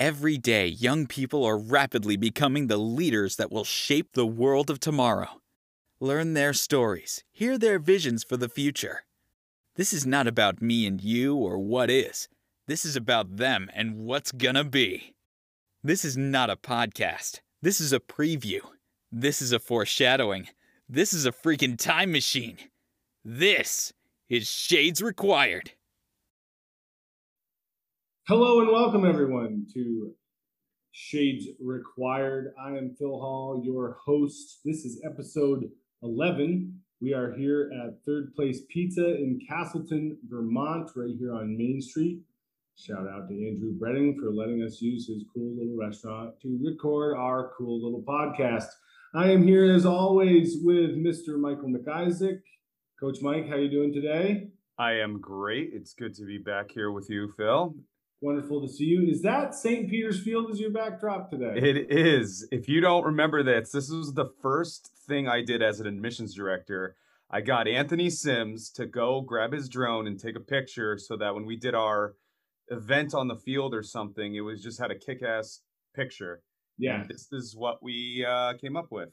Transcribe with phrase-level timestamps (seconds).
[0.00, 4.80] Every day, young people are rapidly becoming the leaders that will shape the world of
[4.80, 5.40] tomorrow.
[6.00, 9.04] Learn their stories, hear their visions for the future.
[9.76, 12.28] This is not about me and you or what is.
[12.66, 15.14] This is about them and what's gonna be.
[15.84, 17.40] This is not a podcast.
[17.62, 18.62] This is a preview.
[19.12, 20.48] This is a foreshadowing.
[20.88, 22.58] This is a freaking time machine.
[23.24, 23.92] This
[24.28, 25.70] is Shades Required.
[28.26, 30.10] Hello and welcome everyone to
[30.92, 32.54] Shades Required.
[32.58, 34.60] I am Phil Hall, your host.
[34.64, 35.70] This is episode
[36.02, 36.74] 11.
[37.02, 42.22] We are here at Third Place Pizza in Castleton, Vermont, right here on Main Street.
[42.78, 47.18] Shout out to Andrew Bretting for letting us use his cool little restaurant to record
[47.18, 48.68] our cool little podcast.
[49.14, 51.38] I am here as always with Mr.
[51.38, 52.40] Michael McIsaac.
[52.98, 54.48] Coach Mike, how are you doing today?
[54.78, 55.72] I am great.
[55.74, 57.74] It's good to be back here with you, Phil.
[58.24, 59.06] Wonderful to see you.
[59.06, 59.90] Is that St.
[59.90, 61.52] Peter's Field as your backdrop today?
[61.56, 62.48] It is.
[62.50, 66.34] If you don't remember this, this was the first thing I did as an admissions
[66.34, 66.96] director.
[67.30, 71.34] I got Anthony Sims to go grab his drone and take a picture so that
[71.34, 72.14] when we did our
[72.68, 75.60] event on the field or something, it was just had a kick-ass
[75.94, 76.40] picture.
[76.78, 77.02] Yeah.
[77.02, 79.10] And this is what we uh, came up with,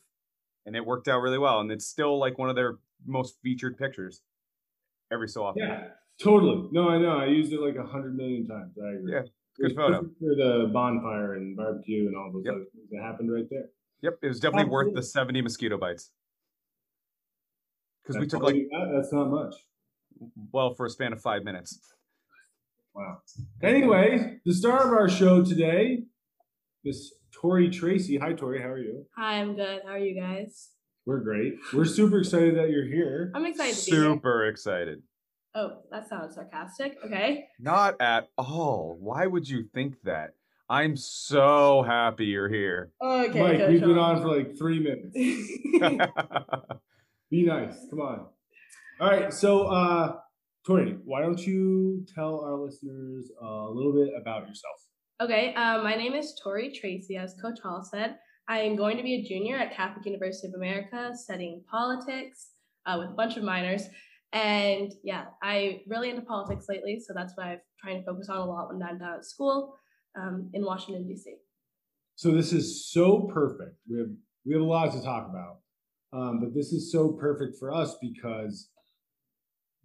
[0.66, 1.60] and it worked out really well.
[1.60, 2.76] And it's still like one of their
[3.06, 4.22] most featured pictures
[5.12, 5.64] every so often.
[5.64, 5.88] Yeah,
[6.24, 6.70] totally.
[6.72, 7.18] No, I know.
[7.18, 8.74] I used it like a hundred million times.
[8.84, 9.14] I agree.
[9.14, 9.22] Yeah,
[9.60, 10.02] good photo.
[10.20, 12.54] For the bonfire and barbecue and all those Yep.
[12.56, 13.70] other things that happened right there.
[14.02, 16.12] Yep, it was definitely worth the 70 mosquito bites.
[18.02, 18.92] Because we That's took like, you got?
[18.96, 19.56] That's not much.
[20.52, 21.80] well, for a span of five minutes.
[22.94, 23.20] Wow.
[23.62, 26.04] Anyway, the star of our show today,
[26.84, 28.18] Miss Tori Tracy.
[28.18, 28.62] Hi, Tori.
[28.62, 29.06] How are you?
[29.16, 29.82] Hi, I'm good.
[29.86, 30.72] How are you guys?
[31.06, 31.54] We're great.
[31.74, 33.32] We're super excited that you're here.
[33.34, 34.04] I'm excited to be here.
[34.04, 35.02] Super excited.
[35.54, 36.98] Oh, that sounds sarcastic.
[37.06, 37.46] Okay.
[37.60, 38.98] Not at all.
[39.00, 40.32] Why would you think that?
[40.70, 42.92] I'm so happy you're here.
[43.02, 43.42] Okay.
[43.42, 45.14] Mike, Coach we've been on for like three minutes.
[47.30, 47.76] Be nice.
[47.90, 48.28] Come on.
[49.02, 49.34] All right.
[49.34, 50.16] So, uh,
[50.66, 54.76] Tori, why don't you tell our listeners a little bit about yourself?
[55.20, 55.54] okay.
[55.56, 58.16] Um, my name is Tori Tracy, as Coach Hall said.
[58.48, 62.52] I am going to be a junior at Catholic University of America studying politics
[62.86, 63.84] uh, with a bunch of minors.
[64.34, 68.38] And yeah, I really into politics lately, so that's what I'm trying to focus on
[68.38, 69.76] a lot when I'm down at school
[70.18, 71.36] um, in Washington D.C.
[72.16, 73.76] So this is so perfect.
[73.90, 74.08] We have
[74.46, 75.58] we have a lot to talk about,
[76.14, 78.70] um, but this is so perfect for us because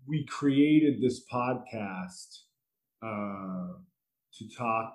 [0.07, 2.43] we created this podcast
[3.03, 3.75] uh,
[4.35, 4.95] to talk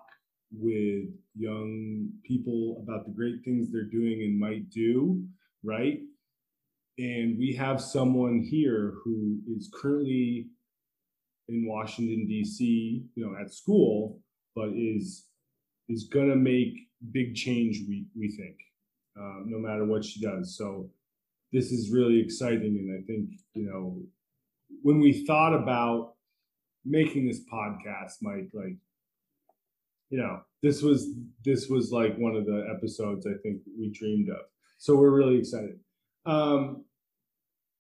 [0.54, 5.24] with young people about the great things they're doing and might do,
[5.64, 6.00] right?
[6.98, 10.48] And we have someone here who is currently
[11.48, 14.20] in Washington D.C., you know, at school,
[14.56, 15.28] but is
[15.90, 16.74] is gonna make
[17.12, 17.82] big change.
[17.88, 18.56] We we think,
[19.18, 20.58] um, no matter what she does.
[20.58, 20.90] So
[21.52, 24.02] this is really exciting, and I think you know
[24.82, 26.14] when we thought about
[26.86, 28.78] making this podcast, Mike, like
[30.10, 31.08] you know this was
[31.44, 34.46] this was like one of the episodes I think we dreamed of.
[34.78, 35.80] So we're really excited.
[36.26, 36.86] Um,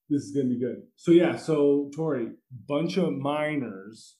[0.09, 0.83] this is gonna be good.
[0.95, 2.29] So yeah, so Tori,
[2.67, 4.17] bunch of minors.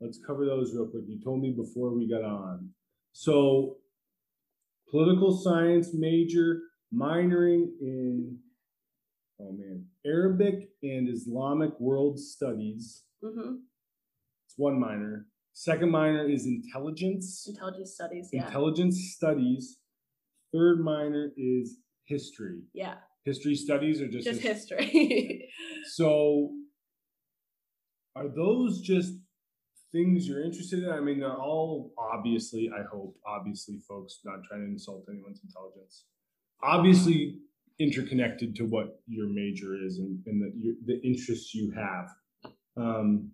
[0.00, 1.04] Let's cover those real quick.
[1.06, 2.70] You told me before we got on.
[3.12, 3.76] So
[4.90, 6.60] political science major,
[6.94, 8.38] minoring in
[9.40, 13.04] oh man, Arabic and Islamic world studies.
[13.22, 13.56] Mm-hmm.
[14.46, 15.26] It's one minor.
[15.52, 17.46] Second minor is intelligence.
[17.48, 18.28] Intelligence studies.
[18.32, 18.46] Yeah.
[18.46, 19.78] Intelligence studies.
[20.52, 22.60] Third minor is history.
[22.72, 22.94] yeah.
[23.24, 24.84] History studies or just Just history?
[24.84, 25.50] history.
[25.86, 26.50] So,
[28.16, 29.14] are those just
[29.92, 30.90] things you're interested in?
[30.90, 36.04] I mean, they're all obviously, I hope, obviously, folks, not trying to insult anyone's intelligence,
[36.62, 37.38] obviously
[37.78, 42.08] interconnected to what your major is and, and the, your, the interests you have.
[42.76, 43.30] Um,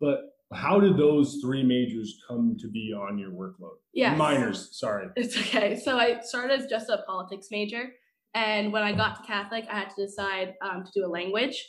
[0.00, 3.76] but how did those three majors come to be on your workload?
[3.92, 4.14] Yeah.
[4.14, 5.08] Minors, sorry.
[5.16, 5.76] It's okay.
[5.76, 7.92] So I started as just a politics major,
[8.38, 11.68] and when I got to Catholic, I had to decide um, to do a language,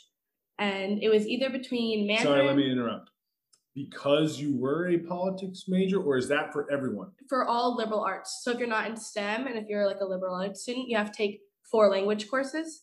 [0.58, 3.10] and it was either between Mandarin Sorry, let me interrupt.
[3.74, 7.10] Because you were a politics major, or is that for everyone?
[7.28, 8.40] for all liberal arts.
[8.42, 10.96] So if you're not in STEM and if you're like a liberal arts student, you
[10.96, 11.40] have to take
[11.70, 12.82] four language courses.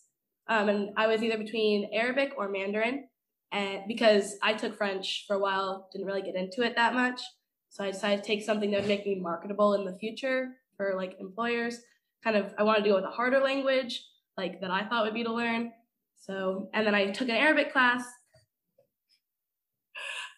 [0.50, 3.08] Um, and I was either between Arabic or Mandarin,
[3.54, 7.22] and because I took French for a while, didn't really get into it that much.
[7.70, 10.94] So I decided to take something that would make me marketable in the future for
[10.96, 11.80] like employers.
[12.24, 14.04] Kind of, I wanted to go with a harder language,
[14.38, 15.72] like that I thought would be to learn.
[16.20, 18.04] So, and then I took an Arabic class.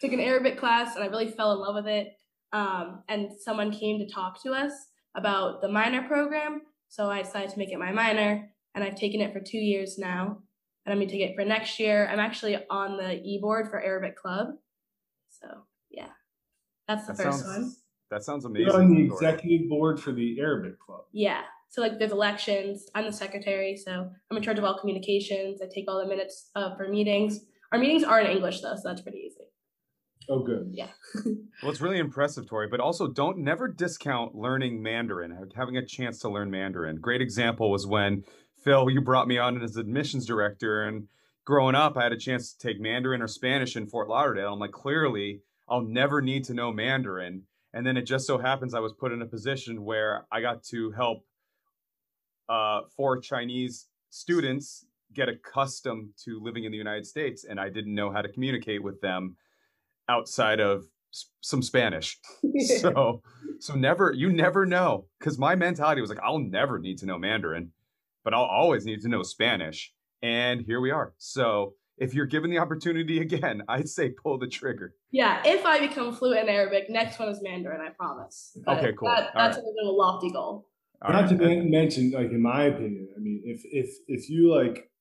[0.02, 2.14] Took an Arabic class and I really fell in love with it.
[2.54, 4.72] um, and someone came to talk to us
[5.16, 6.62] about the minor program.
[6.88, 9.98] So I decided to make it my minor, and I've taken it for two years
[10.00, 10.40] now,
[10.86, 12.08] and I'm gonna take it for next year.
[12.12, 14.48] I'm actually on the e board for Arabic Club,
[15.30, 15.48] so
[15.92, 16.08] yeah,
[16.88, 17.72] that's the That first sounds one.
[18.10, 18.82] that sounds You're amazing.
[18.82, 21.02] on the executive board for the Arabic Club.
[21.12, 21.42] Yeah.
[21.70, 22.88] So like there's elections.
[22.96, 25.62] I'm the secretary, so I'm in charge of all communications.
[25.62, 27.40] I take all the minutes uh, for meetings.
[27.72, 29.46] Our meetings are in English though, so that's pretty easy.
[30.30, 30.70] Oh, good.
[30.74, 30.90] Yeah.
[31.26, 32.68] well, it's really impressive, Tori.
[32.68, 36.98] But also, don't never discount learning Mandarin, having a chance to learn Mandarin.
[36.98, 38.24] Great example was when
[38.64, 41.08] Phil, you brought me on as admissions director, and
[41.46, 44.54] growing up, I had a chance to take Mandarin or Spanish in Fort Lauderdale.
[44.54, 47.44] I'm like, clearly, I'll never need to know Mandarin.
[47.74, 50.64] And then it just so happens I was put in a position where I got
[50.66, 51.24] to help
[52.50, 57.96] uh, four Chinese students get accustomed to living in the United States, and I didn't
[57.96, 59.36] know how to communicate with them
[60.08, 62.18] outside of s- some Spanish.
[62.80, 63.22] so,
[63.60, 67.18] so never, you never know, because my mentality was like, I'll never need to know
[67.18, 67.72] Mandarin,
[68.24, 69.94] but I'll always need to know Spanish.
[70.22, 71.14] And here we are.
[71.18, 74.96] So, if you're given the opportunity again, I'd say pull the trigger.
[75.12, 77.82] yeah, if I become fluent in Arabic, next one is Mandarin.
[77.82, 78.58] I promise.
[78.66, 79.10] But Okay, cool.
[79.10, 80.69] That, that's a little lofty goal.
[81.02, 81.30] All Not right.
[81.30, 84.92] to men- mention, like in my opinion, I mean, if if if you like,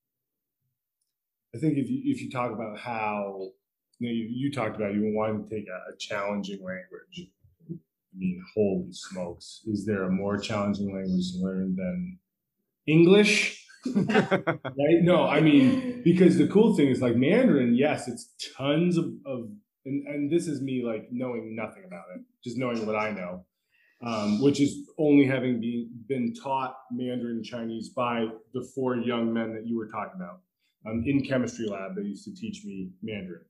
[1.55, 3.51] I think if you if you talk about how
[3.99, 7.31] you know you, you talked about you wanted to take a, a challenging language.
[7.71, 9.63] I mean, holy smokes!
[9.67, 12.19] Is there a more challenging language to learn than
[12.87, 13.65] English?
[14.77, 15.03] Right?
[15.03, 17.75] No, I mean, because the cool thing is like Mandarin.
[17.75, 19.49] Yes, it's tons of of,
[19.85, 23.45] and and this is me like knowing nothing about it, just knowing what I know
[24.03, 25.61] um, which is only having
[26.09, 30.41] been, taught Mandarin Chinese by the four young men that you were talking about.
[30.87, 33.45] Um, in chemistry lab, they used to teach me Mandarin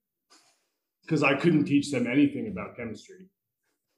[1.05, 3.27] because I couldn't teach them anything about chemistry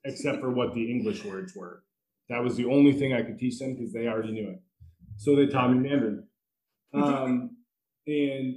[0.04, 1.84] except for what the English words were.
[2.28, 4.60] That was the only thing I could teach them because they already knew it.
[5.16, 6.24] So they taught me Mandarin.
[6.94, 7.56] Um,
[8.06, 8.56] and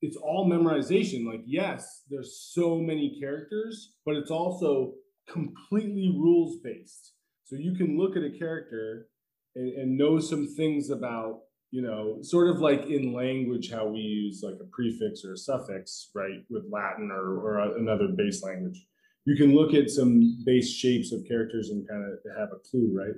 [0.00, 1.26] it's all memorization.
[1.26, 4.94] Like, yes, there's so many characters, but it's also
[5.28, 7.14] completely rules based.
[7.44, 9.08] So you can look at a character
[9.54, 11.40] and, and know some things about,
[11.70, 15.36] you know, sort of like in language, how we use like a prefix or a
[15.36, 18.86] suffix, right, with Latin or, or a- another base language.
[19.24, 22.90] You can look at some base shapes of characters and kind of have a clue,
[22.92, 23.14] right?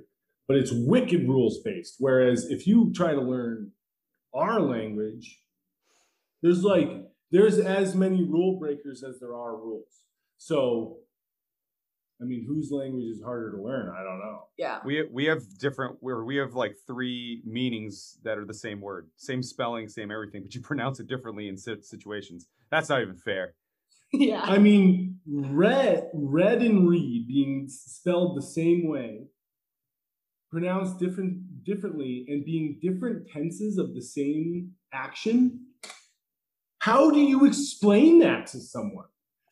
[0.47, 1.95] But it's wicked rules based.
[1.99, 3.71] Whereas if you try to learn
[4.33, 5.39] our language,
[6.43, 6.89] there's like
[7.31, 10.03] there's as many rule breakers as there are rules.
[10.37, 10.97] So
[12.21, 13.89] I mean, whose language is harder to learn?
[13.89, 14.43] I don't know.
[14.57, 14.79] Yeah.
[14.85, 19.09] we we have different where we have like three meanings that are the same word,
[19.17, 22.47] same spelling, same everything, but you pronounce it differently in situations.
[22.71, 23.53] That's not even fair.
[24.13, 24.41] Yeah.
[24.43, 29.25] I mean, red, red and read being spelled the same way,
[30.49, 35.65] pronounced different differently, and being different tenses of the same action.
[36.79, 39.07] How do you explain that to someone?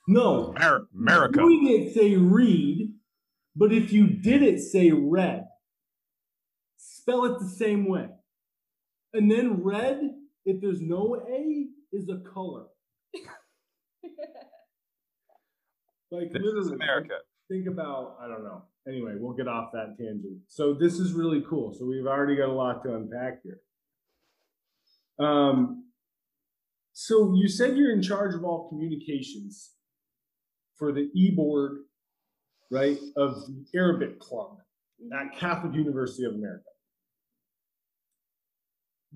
[0.07, 1.39] No, Mer- America.
[1.39, 2.93] Doing it say read,
[3.55, 5.45] but if you did it say red,
[6.77, 8.07] spell it the same way.
[9.13, 10.01] And then red,
[10.45, 12.65] if there's no A, is a color.
[16.11, 17.15] Like This literally, is America.
[17.49, 18.61] Think about I don't know.
[18.87, 20.37] Anyway, we'll get off that tangent.
[20.47, 21.73] So this is really cool.
[21.73, 23.59] So we've already got a lot to unpack here.
[25.17, 25.85] Um,
[26.91, 29.71] so you said you're in charge of all communications
[30.77, 31.79] for the e-board,
[32.71, 34.57] right, of the Arabic Club
[35.13, 36.63] at Catholic University of America.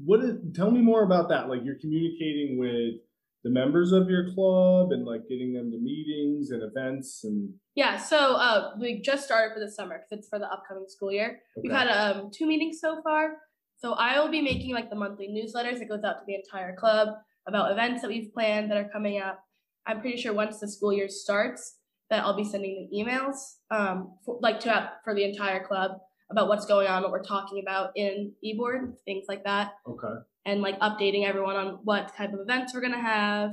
[0.04, 1.50] What is, tell me more about that.
[1.50, 3.02] Like you're communicating with
[3.44, 7.98] the members of your club and like getting them to meetings and events and Yeah,
[7.98, 11.40] so uh, we just started for the summer because it's for the upcoming school year.
[11.64, 13.38] We've had um, two meetings so far.
[13.78, 16.76] So I will be making like the monthly newsletters that goes out to the entire
[16.76, 17.10] club
[17.48, 19.40] about events that we've planned that are coming up.
[19.88, 21.78] I'm pretty sure once the school year starts,
[22.10, 23.36] that I'll be sending the emails
[23.72, 25.92] um, for, like to out for the entire club
[26.30, 30.22] about what's going on, what we're talking about in eBoard, things like that, okay.
[30.46, 33.52] and like updating everyone on what type of events we're gonna have,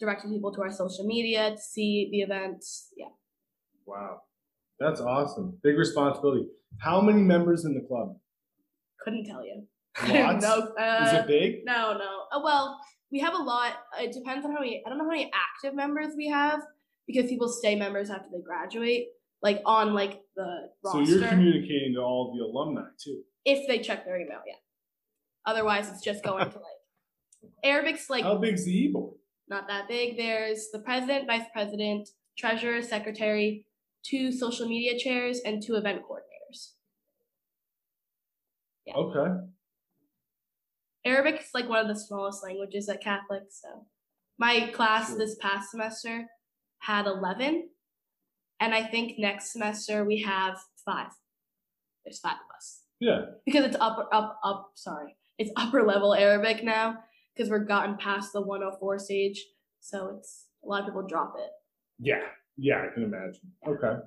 [0.00, 2.88] directing people to our social media to see the events.
[2.96, 3.08] Yeah.
[3.86, 4.22] Wow.
[4.80, 5.58] That's awesome.
[5.62, 6.46] Big responsibility.
[6.78, 8.16] How many members in the club?
[9.00, 9.66] Couldn't tell you.
[10.08, 10.42] Lots?
[10.42, 11.64] no, uh, Is it big?
[11.64, 12.24] no, no.
[12.32, 12.80] Uh, well,
[13.14, 13.74] we have a lot.
[14.00, 14.82] It depends on how many.
[14.84, 16.62] I don't know how many active members we have
[17.06, 19.06] because people stay members after they graduate,
[19.40, 21.06] like on like the roster.
[21.06, 23.22] So you're communicating to all of the alumni too.
[23.44, 24.56] if they check their email, yeah.
[25.46, 29.14] Otherwise, it's just going to like Arabic's like How big's the e-board?
[29.48, 30.16] not that big.
[30.16, 33.64] There's the president, vice president, treasurer, secretary,
[34.04, 36.72] two social media chairs, and two event coordinators.
[38.86, 38.94] Yeah.
[38.94, 39.46] Okay.
[41.04, 43.86] Arabic is like one of the smallest languages at Catholic, so
[44.38, 45.18] my class Sure.
[45.18, 46.26] this past semester
[46.78, 47.68] had 11,
[48.60, 51.10] and I think next semester we have five.
[52.04, 53.26] There's five of us Yeah.
[53.46, 57.02] because it's upper up up sorry it's upper level Arabic now
[57.34, 59.44] because we're gotten past the 104 stage,
[59.80, 61.50] so it's a lot of people drop it.
[61.98, 62.22] Yeah.
[62.56, 63.52] Yeah, I can imagine.
[63.66, 64.00] Okay.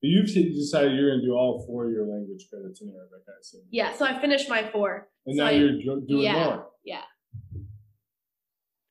[0.00, 3.20] But you've decided you're going to do all four of your language credits in Arabic,
[3.28, 3.60] I assume.
[3.70, 5.08] Yeah, so I finished my four.
[5.26, 6.44] And So now I- you're doing yeah.
[6.44, 6.66] more.
[6.84, 7.02] Yeah.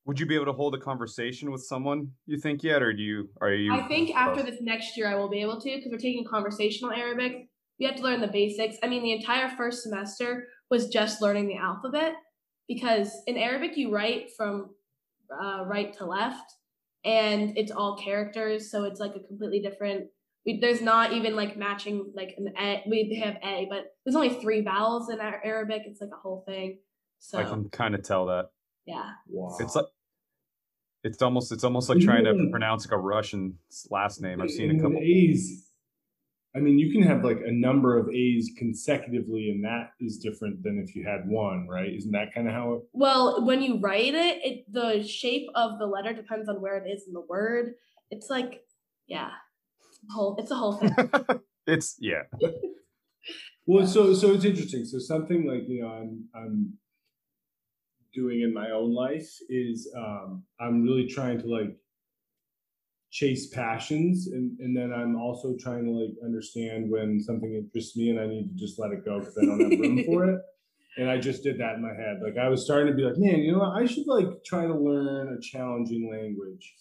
[0.05, 3.01] Would you be able to hold a conversation with someone you think yet, or do
[3.01, 3.73] you are you?
[3.73, 6.91] I think after this next year I will be able to because we're taking conversational
[6.91, 7.47] Arabic.
[7.77, 8.77] You have to learn the basics.
[8.81, 12.13] I mean, the entire first semester was just learning the alphabet
[12.67, 14.71] because in Arabic you write from
[15.31, 16.55] uh, right to left,
[17.03, 20.05] and it's all characters, so it's like a completely different.
[20.45, 22.83] We, there's not even like matching like an a.
[22.87, 25.83] We have a, but there's only three vowels in Ar- Arabic.
[25.85, 26.79] It's like a whole thing.
[27.19, 28.49] So I can kind of tell that
[28.89, 29.55] yeah, Wow.
[29.59, 29.85] it's like
[31.03, 32.49] it's almost it's almost like trying to mm-hmm.
[32.49, 33.57] pronounce like a Russian
[33.89, 34.41] last name.
[34.41, 34.97] I've seen a And couple.
[34.99, 35.65] A's.
[36.55, 40.63] I mean, you can have like a number of A's consecutively, and that is different
[40.63, 41.93] than if you had one, right?
[41.93, 42.81] Isn't that kind of how it?
[42.91, 46.89] Well, when you write it, it the shape of the letter depends on where it
[46.89, 47.75] is in the word.
[48.09, 48.63] It's like,
[49.05, 49.29] yeah,
[50.09, 50.35] whole.
[50.37, 50.95] It's a whole thing.
[51.67, 52.23] It's yeah.
[53.67, 54.85] Well, so so it's interesting.
[54.85, 56.73] So something like you know, I'm I'm
[58.13, 61.77] doing in my own life is um, I'm really trying to like
[63.11, 68.09] chase passions, and and then I'm also trying to like understand when something interests me,
[68.09, 70.41] and I need to just let it go because I don't have room for it.
[70.97, 72.19] And I just did that in my head.
[72.23, 73.81] Like I was starting to be like, man, you know what?
[73.81, 76.73] I should like try to learn a challenging language.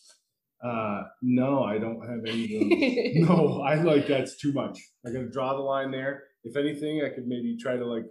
[0.63, 4.79] Uh, no, I don't have any no, I like that's too much.
[5.07, 6.25] I gotta draw the line there.
[6.43, 8.07] If anything, I could maybe try to like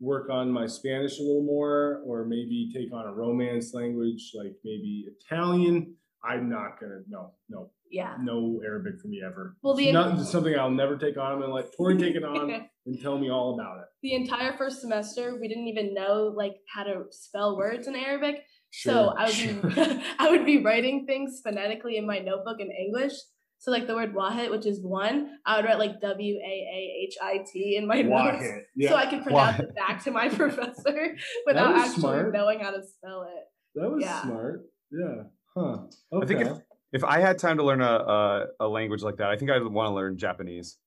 [0.00, 4.52] work on my Spanish a little more, or maybe take on a Romance language, like
[4.64, 5.94] maybe Italian.
[6.22, 8.16] I'm not gonna no, no, yeah.
[8.20, 9.56] no Arabic for me ever.
[9.62, 11.32] Well, the not it's something I'll never take on.
[11.32, 12.50] I'm gonna let Tori take it on
[12.86, 13.86] and tell me all about it.
[14.02, 18.44] The entire first semester, we didn't even know like how to spell words in Arabic.
[18.72, 19.52] So I would sure.
[19.54, 23.12] be I would be writing things phonetically in my notebook in English.
[23.60, 27.04] So like the word wahit, which is one, I would write like W A A
[27.06, 28.44] H I T in my notes.
[28.76, 29.60] Yeah, So I could pronounce Wahid.
[29.64, 32.32] it back to my professor without actually smart.
[32.32, 33.44] knowing how to spell it.
[33.74, 34.22] that was yeah.
[34.22, 34.62] smart.
[34.92, 35.22] Yeah.
[35.56, 35.78] Huh.
[36.12, 36.22] Okay.
[36.22, 36.58] I think if
[36.92, 39.64] if I had time to learn a a, a language like that, I think I'd
[39.64, 40.78] want to learn Japanese.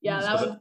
[0.00, 0.58] Yeah, mm, that the- would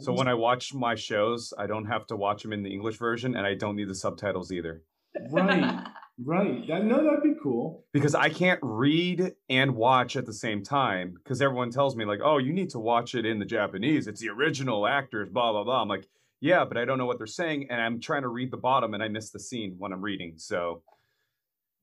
[0.00, 2.96] So when I watch my shows, I don't have to watch them in the English
[2.96, 4.82] version, and I don't need the subtitles either.
[5.30, 5.86] Right,
[6.24, 6.66] right.
[6.68, 7.84] That no, that'd be cool.
[7.92, 12.20] because I can't read and watch at the same time because everyone tells me like,
[12.22, 14.06] "Oh, you need to watch it in the Japanese.
[14.06, 15.82] It's the original actors." Blah blah blah.
[15.82, 16.08] I'm like,
[16.40, 18.94] "Yeah, but I don't know what they're saying, and I'm trying to read the bottom,
[18.94, 20.82] and I miss the scene when I'm reading." So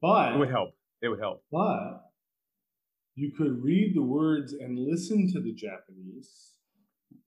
[0.02, 0.72] But it would help.
[1.02, 1.44] It would help.
[1.52, 2.02] But
[3.16, 6.54] you could read the words and listen to the Japanese.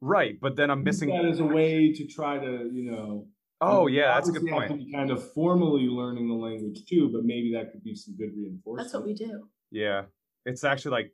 [0.01, 1.11] Right, but then I'm missing.
[1.11, 3.29] that as a way to try to, you know.
[3.63, 4.81] Oh you yeah, that's a good obviously have point.
[4.81, 8.17] To be kind of formally learning the language too, but maybe that could be some
[8.17, 8.87] good reinforcement.
[8.87, 9.49] That's what we do.
[9.71, 10.03] Yeah,
[10.45, 11.13] it's actually like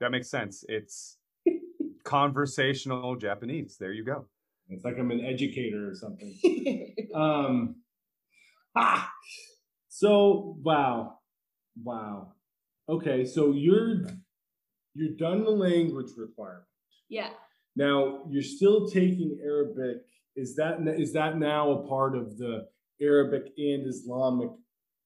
[0.00, 0.64] that makes sense.
[0.68, 1.18] It's
[2.04, 3.76] conversational Japanese.
[3.78, 4.26] There you go.
[4.68, 6.34] It's like I'm an educator or something.
[7.14, 7.76] Um,
[8.76, 9.08] ah,
[9.88, 11.18] so wow,
[11.80, 12.32] wow.
[12.88, 14.02] Okay, so you're
[14.94, 16.64] you're done the language requirement.
[17.08, 17.30] yeah.
[17.76, 19.98] Now you're still taking Arabic.
[20.36, 22.66] Is that is that now a part of the
[23.00, 24.50] Arabic and Islamic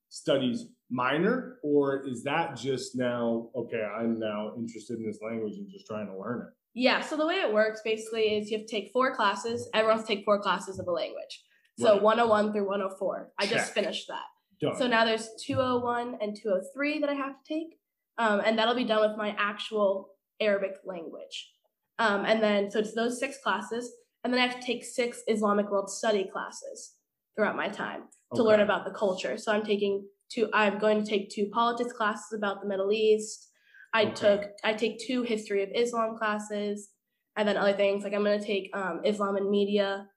[0.08, 3.82] studies minor, or is that just now okay?
[3.82, 6.54] I'm now interested in this language and just trying to learn it.
[6.74, 9.68] Yeah, so the way it works basically is you have to take four classes.
[9.74, 11.42] Everyone has to take four classes of a language.
[11.78, 12.02] So Right.
[12.02, 13.32] 101 through 104.
[13.38, 14.24] I just finished that.
[14.60, 14.76] Done.
[14.76, 17.78] So now there's 201 and 203 that I have to take.
[18.18, 21.52] Um, and that'll be done with my actual Arabic language.
[21.98, 23.92] Um, and then, so it's those six classes.
[24.24, 26.94] And then I have to take six Islamic world study classes
[27.36, 29.38] throughout my time to learn about the culture.
[29.38, 33.48] So I'm taking two, I'm going to take two politics classes about the Middle East.
[33.94, 34.14] I Okay.
[34.14, 36.90] took, I take two history of Islam classes.
[37.36, 40.08] And then other things like I'm going to take um, Islam and media.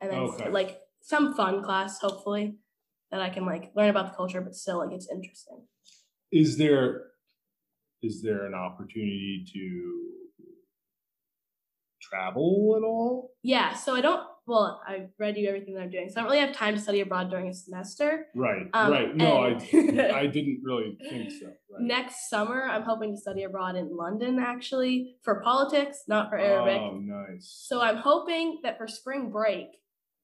[0.00, 0.50] And then Okay.
[0.50, 2.56] like some fun class, hopefully
[3.12, 5.66] that I can like learn about the culture, but still like it's interesting.
[6.32, 7.12] is there
[8.02, 10.23] is there an opportunity to
[12.08, 13.30] travel at all?
[13.42, 16.30] Yeah, so I don't well, I've read you everything that I'm doing, so I don't
[16.32, 18.26] really have time to study abroad during a semester.
[18.34, 19.16] Right, Um, right.
[19.16, 19.48] No, I,
[20.14, 21.46] I didn't really think so.
[21.46, 21.80] Right.
[21.80, 26.78] Next summer, I'm hoping to study abroad in London, actually, for politics, not for Arabic.
[26.78, 27.64] Oh, nice.
[27.66, 29.68] So I'm hoping that for spring break,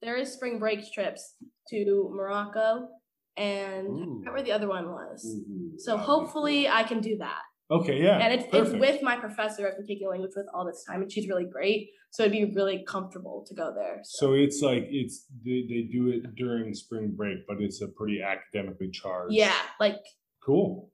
[0.03, 1.35] there is spring break trips
[1.69, 2.89] to Morocco
[3.37, 4.23] and Ooh.
[4.29, 5.25] where the other one was.
[5.25, 7.41] Ooh, So hopefully I can do that.
[7.71, 8.17] Okay, yeah.
[8.17, 8.75] and it's perfect.
[8.75, 11.45] it's with my professor I've been taking language with all this time, and she's really
[11.45, 11.91] great.
[12.09, 14.01] So it'd be really comfortable to go there.
[14.03, 18.21] So it's like it's they, they do it during spring break, but it's a pretty
[18.21, 19.33] academically charged.
[19.33, 19.95] yeah, like
[20.43, 20.89] Cool.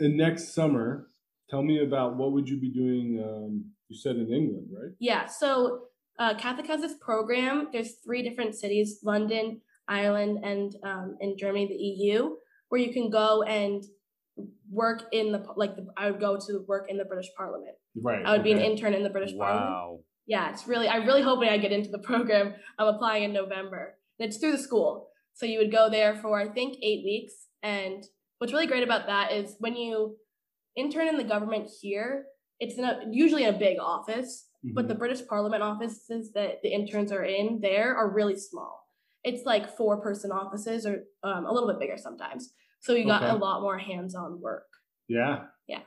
[0.00, 1.06] And next summer,
[1.48, 3.22] tell me about what would you be doing?
[3.24, 4.92] Um, you said in England, right?
[4.98, 5.26] yeah.
[5.26, 5.84] So
[6.18, 7.68] uh, Catholic has this program.
[7.72, 12.34] There's three different cities: London, Ireland, and um, in Germany, the EU,
[12.70, 13.84] where you can go and
[14.70, 15.76] work in the like.
[15.76, 17.76] The, I would go to work in the British Parliament.
[18.00, 18.24] Right.
[18.24, 19.70] I would be an intern in the British Parliament.
[19.70, 20.00] Wow.
[20.26, 22.54] yeah, it's really I'm really hoping I get into the program.
[22.78, 23.94] I'm applying in November.
[24.18, 25.08] And it's through the school.
[25.34, 28.04] So you would go there for I think 8 weeks and
[28.38, 30.16] what's really great about that is when you
[30.76, 32.26] intern in the government here,
[32.60, 34.88] it's in a usually in a big office, but Mhm.
[34.88, 38.80] the British Parliament offices that the interns are in there are really small.
[39.24, 42.52] It's like four person offices or um, a little bit bigger sometimes.
[42.84, 43.32] So you got Okay.
[43.32, 44.66] a lot more hands-on work.
[45.08, 45.44] Yeah.
[45.66, 45.80] Yeah.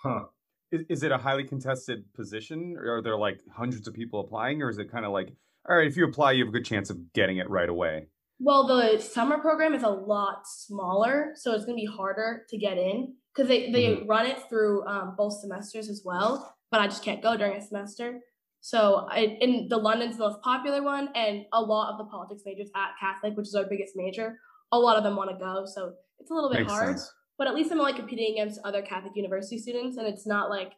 [0.00, 0.26] Huh.
[0.70, 4.62] Is, is it a highly contested position, or are there like hundreds of people applying,
[4.62, 5.34] or is it kind of like,
[5.68, 8.06] all right, if you apply, you have a good chance of getting it right away?
[8.38, 12.78] Well, the summer program is a lot smaller, so it's gonna be harder to get
[12.78, 16.54] in because they, they run it through um, both semesters as well.
[16.70, 18.20] But I just can't go during a semester.
[18.60, 22.42] So I, in the London's the most popular one, and a lot of the politics
[22.46, 24.38] majors at Catholic, which is our biggest major,
[24.72, 25.64] a lot of them want to go.
[25.66, 26.98] So it's a little bit Makes hard.
[26.98, 27.12] sense.
[27.38, 30.72] But at least I'm like competing against other Catholic university students, and it's not like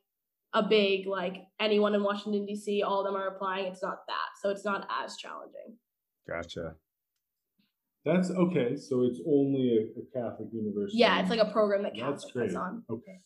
[0.53, 2.83] a big like anyone in Washington D.C.
[2.83, 3.67] All of them are applying.
[3.67, 5.77] It's not that, so it's not as challenging.
[6.29, 6.75] Gotcha.
[8.05, 8.77] That's okay.
[8.77, 10.99] So it's only a, a Catholic university.
[10.99, 12.45] Yeah, it's like a program that That's Catholic great.
[12.49, 12.83] puts on.
[12.91, 13.21] Okay.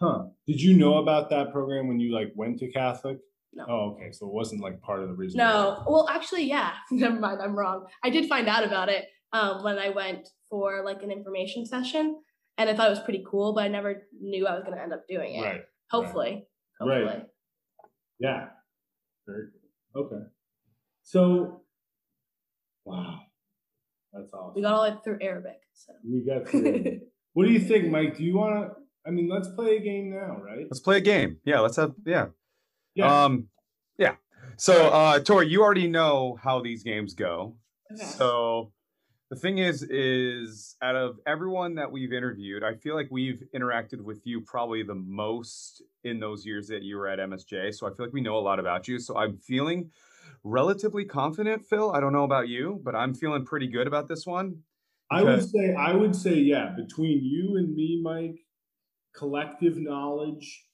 [0.00, 0.24] Huh.
[0.46, 3.18] Did you know about that program when you like went to Catholic?
[3.56, 3.64] No.
[3.68, 4.12] Oh, okay.
[4.12, 5.38] So it wasn't like part of the reason.
[5.38, 6.72] No, well, actually, yeah.
[6.90, 7.86] Never mind, I'm wrong.
[8.04, 12.20] I did find out about it um, when I went for like an information session,
[12.58, 14.82] and I thought it was pretty cool, but I never knew I was going to
[14.82, 15.42] end up doing it.
[15.42, 15.60] Right.
[15.90, 16.44] Hopefully,
[16.80, 17.02] Right.
[17.02, 17.24] hopefully.
[18.18, 18.46] Yeah.
[19.26, 19.44] Very
[19.94, 20.04] cool.
[20.04, 20.24] Okay.
[21.02, 21.62] So,
[22.84, 23.20] wow,
[24.12, 24.54] that's awesome.
[24.54, 25.60] We got all it through Arabic.
[25.72, 25.92] So.
[26.04, 26.48] We got.
[26.50, 27.00] through.
[27.32, 28.18] what do you think, Mike?
[28.18, 28.74] Do you want to?
[29.06, 30.66] I mean, let's play a game now, right?
[30.68, 31.38] Let's play a game.
[31.44, 32.26] Yeah, let's have yeah.
[32.96, 33.24] Yeah.
[33.24, 33.48] Um,
[33.98, 34.14] yeah.
[34.56, 37.56] So, uh, Tori, you already know how these games go.
[37.92, 38.02] Okay.
[38.02, 38.72] So
[39.30, 44.00] the thing is, is out of everyone that we've interviewed, I feel like we've interacted
[44.00, 47.74] with you probably the most in those years that you were at MSJ.
[47.74, 48.98] So I feel like we know a lot about you.
[48.98, 49.90] So I'm feeling
[50.42, 51.92] relatively confident, Phil.
[51.92, 54.62] I don't know about you, but I'm feeling pretty good about this one.
[55.10, 56.72] I would say, I would say, yeah.
[56.76, 58.40] Between you and me, Mike,
[59.14, 60.65] collective knowledge,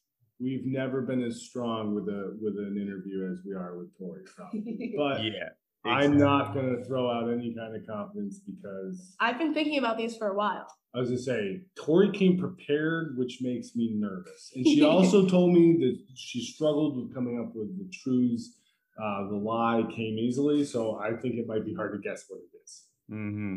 [0.43, 4.23] we've never been as strong with a with an interview as we are with Tori.
[4.37, 4.95] probably.
[4.97, 5.51] But Yeah.
[5.85, 9.97] I'm not going to throw out any kind of confidence because I've been thinking about
[9.99, 10.69] these for a while.
[10.95, 14.53] I was gonna say Tori came prepared, which makes me nervous.
[14.55, 18.59] And she also told me that she struggled with coming up with the truths.
[19.03, 22.41] Uh, the lie came easily, so I think it might be hard to guess what
[22.41, 22.85] it is.
[23.09, 23.57] hmm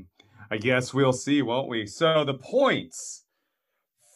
[0.49, 1.85] I guess we'll see, won't we?
[1.85, 3.25] So the points,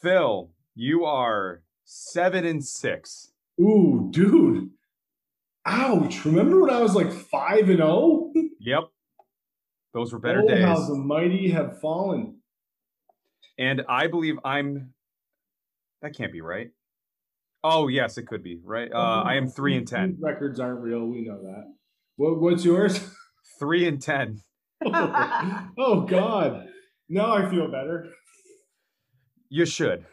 [0.01, 3.32] Phil, you are seven and six.
[3.60, 4.69] Ooh, dude!
[5.65, 6.23] Ouch!
[6.23, 8.32] Remember when I was like five and zero?
[8.60, 8.84] Yep.
[9.93, 10.63] Those were better oh, days.
[10.63, 12.38] How the mighty have fallen.
[13.58, 14.93] And I believe I'm.
[16.02, 16.69] That can't be right.
[17.63, 18.91] Oh yes, it could be right.
[18.93, 20.17] Uh, I am three and ten.
[20.21, 21.06] Records aren't real.
[21.06, 21.73] We know that.
[22.15, 22.99] What, what's yours?
[23.60, 24.41] Three and ten.
[24.86, 26.67] oh God!
[27.10, 28.08] Now I feel better.
[29.49, 30.06] You should.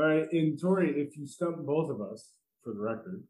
[0.00, 2.30] All right, and Tori, if you stump both of us,
[2.64, 3.22] for the record,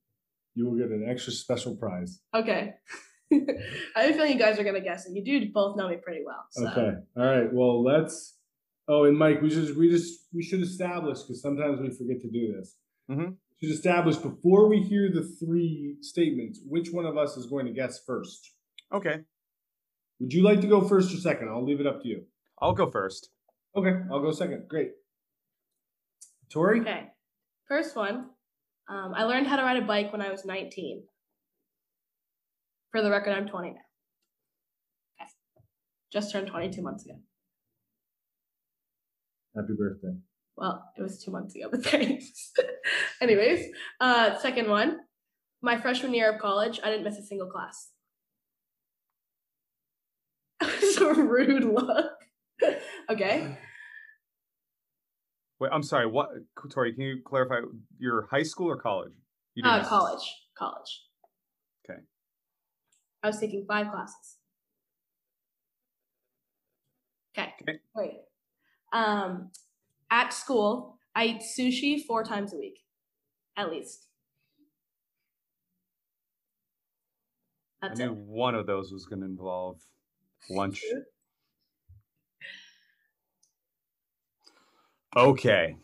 [0.54, 2.20] you will get an extra special prize.
[2.32, 2.74] Okay.
[3.32, 5.16] I have a feeling you guys are gonna guess it.
[5.16, 6.44] You do both know me pretty well.
[6.50, 6.68] So.
[6.68, 6.92] Okay.
[7.16, 7.52] All right.
[7.52, 8.36] Well, let's.
[8.86, 12.30] Oh, and Mike, we just we just we should establish because sometimes we forget to
[12.30, 12.76] do this.
[13.10, 13.36] Mhm.
[13.60, 17.66] We should establish before we hear the three statements which one of us is going
[17.66, 18.54] to guess first.
[18.92, 19.20] Okay,
[20.20, 21.48] Would you like to go first or second?
[21.48, 22.24] I'll leave it up to you.
[22.60, 23.30] I'll go first.
[23.76, 24.68] Okay, I'll go second.
[24.68, 24.90] Great.
[26.50, 26.80] Tori.
[26.80, 27.08] Okay.
[27.68, 28.26] First one.
[28.88, 31.04] Um, I learned how to ride a bike when I was 19.
[32.90, 33.76] For the record, I'm 20 now.
[35.20, 35.30] Okay.
[36.12, 37.14] Just turned 22 months ago.
[39.54, 40.16] Happy birthday.
[40.56, 42.52] Well, it was two months ago, but thanks.
[43.20, 43.66] Anyways,
[44.00, 44.98] uh, second one,
[45.62, 47.90] my freshman year of college, I didn't miss a single class.
[50.62, 52.12] It's a rude look.
[53.08, 53.56] okay.
[55.60, 56.06] Wait, I'm sorry.
[56.06, 56.30] What,
[56.70, 56.94] Tori?
[56.94, 57.60] Can you clarify
[57.98, 59.12] your high school or college?
[59.54, 60.22] You Uh, college.
[60.56, 61.02] College.
[61.84, 62.00] Okay.
[63.22, 64.38] I was taking five classes.
[67.36, 67.52] Okay.
[67.62, 67.78] Okay.
[67.94, 68.20] Wait.
[68.92, 69.50] Um,
[70.10, 72.78] at school, I eat sushi four times a week,
[73.56, 74.06] at least.
[77.82, 78.16] I knew it.
[78.16, 79.78] one of those was going to involve
[80.50, 80.82] lunch.
[85.16, 85.76] Okay.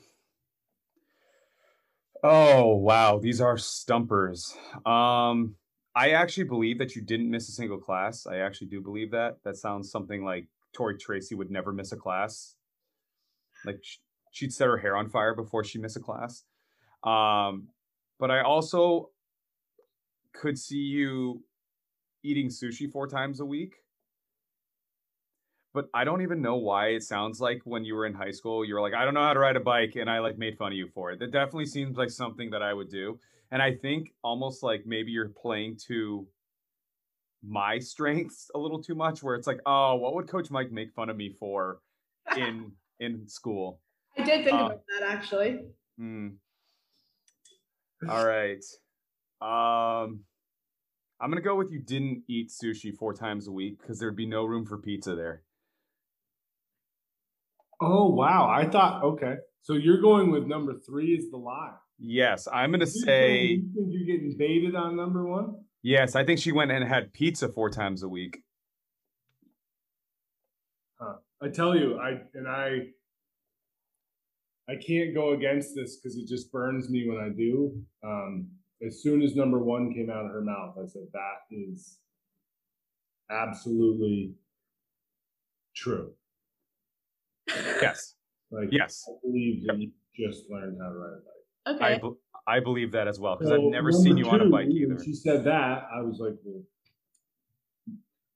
[2.23, 3.19] Oh, wow.
[3.19, 4.57] These are stumpers.
[4.85, 5.57] Um,
[5.95, 8.27] I actually believe that you didn't miss a single class.
[8.27, 9.39] I actually do believe that.
[9.45, 12.55] That sounds something like Tori Tracy would never miss a class.
[13.65, 13.83] Like
[14.31, 16.45] she'd set her hair on fire before she missed a class.
[17.03, 17.69] Um,
[18.19, 19.11] but I also
[20.33, 21.43] could see you
[22.23, 23.75] eating sushi four times a week.
[25.77, 28.65] But I don't even know why it sounds like when you were in high school,
[28.65, 30.57] you were like, I don't know how to ride a bike, and I like made
[30.57, 31.19] fun of you for it.
[31.19, 33.21] That definitely seems like something that I would do.
[33.51, 36.27] And I think almost like maybe you're playing to
[37.47, 40.95] my strengths a little too much, where it's like, oh, what would Coach Mike make
[40.95, 41.83] fun of me for
[42.39, 43.83] in in school?
[44.17, 45.61] I did think Uh, about that actually.
[45.99, 46.29] Hmm.
[48.09, 48.65] All right.
[49.43, 50.21] Um,
[51.21, 51.81] I'm gonna go with you.
[51.81, 55.43] Didn't eat sushi four times a week because there'd be no room for pizza there.
[57.81, 58.49] Oh wow!
[58.49, 59.35] I thought okay.
[59.63, 61.75] So you're going with number three is the lie.
[61.99, 65.57] Yes, I'm gonna You say think you're getting baited on number one?
[65.83, 66.15] yes.
[66.15, 68.39] I think she went and had pizza four times a week.
[71.43, 72.79] I tell you, I and I
[74.69, 77.79] I can't go against this because it just burns me when I do.
[78.03, 78.49] Um,
[78.85, 81.99] as soon as number one came out of her mouth, I said that is
[83.31, 84.33] absolutely
[85.75, 86.13] true.
[87.49, 88.15] Yes,
[88.51, 91.83] Like yes, I believe that you just learned how to ride a bike.
[91.83, 92.01] I Okay.
[92.03, 94.45] be- I believe that as well because I've So, never number seen you on a
[94.45, 95.03] two, bike when.
[95.05, 96.63] She said that, I was like, well,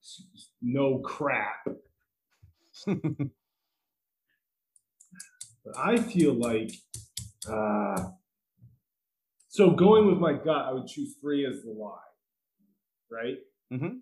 [0.02, 1.66] s- s- no crap.
[5.64, 6.72] But I feel like,
[7.48, 8.10] uh,
[9.48, 11.98] so going with my gut, I would choose three as the lie,
[13.10, 13.36] right?
[13.72, 14.00] Mm Mhm.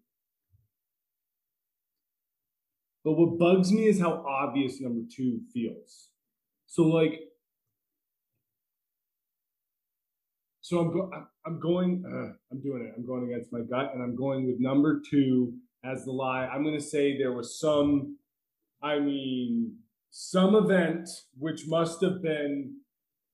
[3.09, 6.11] But what bugs me is how obvious number two feels.
[6.67, 7.21] So like,
[10.61, 11.11] so I'm go-
[11.47, 12.05] I'm- going.
[12.07, 12.93] Uh, I'm doing it.
[12.95, 16.45] I'm going against my gut, and I'm going with number two as the lie.
[16.45, 18.19] I'm going to say there was some.
[18.83, 19.79] I mean,
[20.11, 22.77] some event which must have been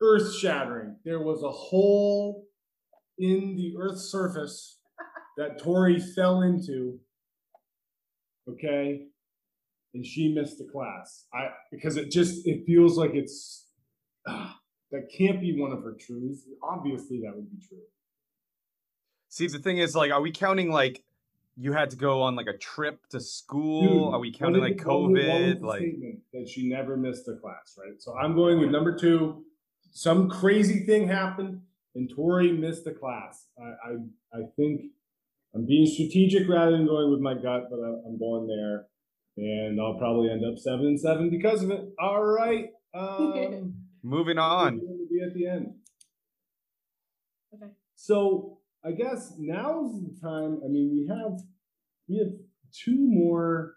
[0.01, 0.99] earth shattering.
[1.05, 2.47] There was a hole
[3.19, 4.79] in the earth's surface
[5.37, 7.01] that Tori fell into.
[8.49, 9.09] Okay.
[9.95, 11.27] And she missed the class.
[11.33, 13.67] I because it just it feels like it's
[14.27, 14.59] ah,
[14.91, 16.43] that can't be one of her truths.
[16.63, 17.79] Obviously that would be true.
[19.29, 21.03] See, the thing is, like, are we counting like
[21.57, 23.83] you had to go on like a trip to school?
[24.07, 25.63] Dude, are we counting like is- what was- what was COVID?
[25.63, 25.83] Like,
[26.33, 28.01] that she never missed a class, right?
[28.01, 29.45] So I'm going with number two.
[29.93, 31.61] Some crazy thing happened
[31.95, 33.47] and Tori missed the class.
[33.57, 34.87] I I, I think
[35.55, 38.87] I'm being strategic rather than going with my gut, but I'm going there,
[39.37, 41.89] and I'll probably end up seven and seven because of it.
[41.99, 42.67] All right.
[42.97, 44.79] Um, moving on.
[45.11, 45.75] Be at the end.
[47.53, 47.73] Okay.
[47.97, 50.61] So I guess now's the time.
[50.65, 51.41] I mean, we have
[52.09, 52.29] we have
[52.73, 53.75] two more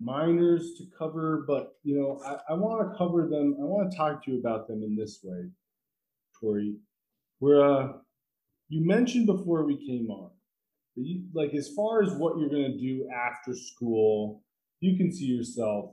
[0.00, 3.56] minors to cover, but you know, I, I want to cover them.
[3.60, 5.48] I want to talk to you about them in this way,
[6.40, 6.76] Tori.
[7.38, 7.92] Where uh,
[8.68, 10.30] you mentioned before we came on,
[10.96, 14.43] that you like as far as what you're gonna do after school,
[14.84, 15.92] you can see yourself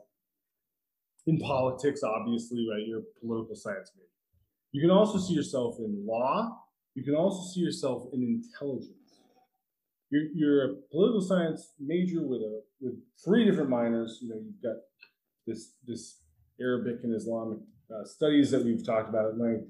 [1.25, 2.85] in politics, obviously, right?
[2.85, 4.07] You're a political science major.
[4.73, 6.57] You can also see yourself in law.
[6.95, 8.97] You can also see yourself in intelligence.
[10.09, 14.19] You're, you're a political science major with a with three different minors.
[14.21, 14.77] You know, you've got
[15.47, 16.19] this this
[16.59, 17.59] Arabic and Islamic
[17.93, 19.67] uh, studies that we've talked about at length.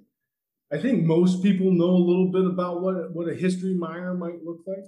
[0.74, 4.44] I think most people know a little bit about what what a history minor might
[4.44, 4.86] look like.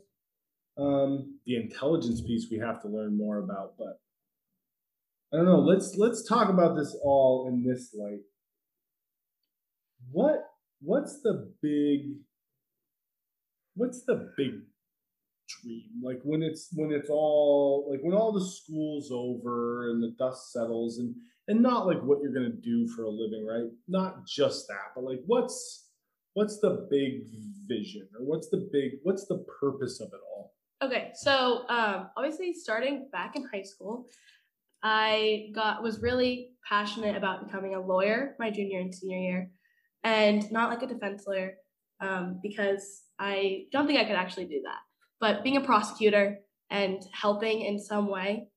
[0.76, 4.00] Um, the intelligence piece we have to learn more about, but
[5.34, 5.60] I don't know.
[5.60, 8.20] Let's let's talk about this all in this light.
[10.12, 10.46] What
[10.80, 12.18] what's the big
[13.76, 14.52] what's the big
[15.48, 15.90] dream?
[16.04, 20.54] Like when it's when it's all like when all the school's over and the dust
[20.54, 21.16] settles and
[21.48, 23.72] and not like what you're gonna do for a living, right?
[23.88, 25.90] Not just that, but like what's
[26.36, 27.24] what's the big
[27.68, 30.54] vision or what's the big what's the purpose of it all?
[30.84, 34.06] Okay, so um, obviously starting back in high school,
[34.84, 39.52] I got was really passionate about becoming a lawyer my junior and senior year,
[40.04, 41.56] and not like a defense lawyer,
[42.02, 44.80] um, because I don't think I could actually do that.
[45.22, 48.48] But being a prosecutor and helping in some way,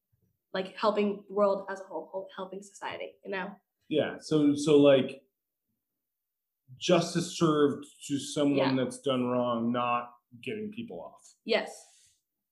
[0.53, 3.51] like helping the world as a whole, helping society, you know.
[3.89, 4.17] Yeah.
[4.21, 5.23] So so like
[6.79, 8.85] justice served to someone Yeah.
[8.85, 10.11] that's done wrong, not
[10.43, 11.23] getting people off.
[11.45, 11.71] Yes.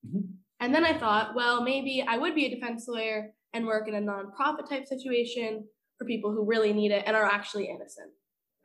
[0.07, 0.37] Mhm.
[0.61, 3.95] And then I thought, well, maybe I would be a defense lawyer and work in
[3.95, 8.11] a nonprofit type situation for people who really need it and are actually innocent,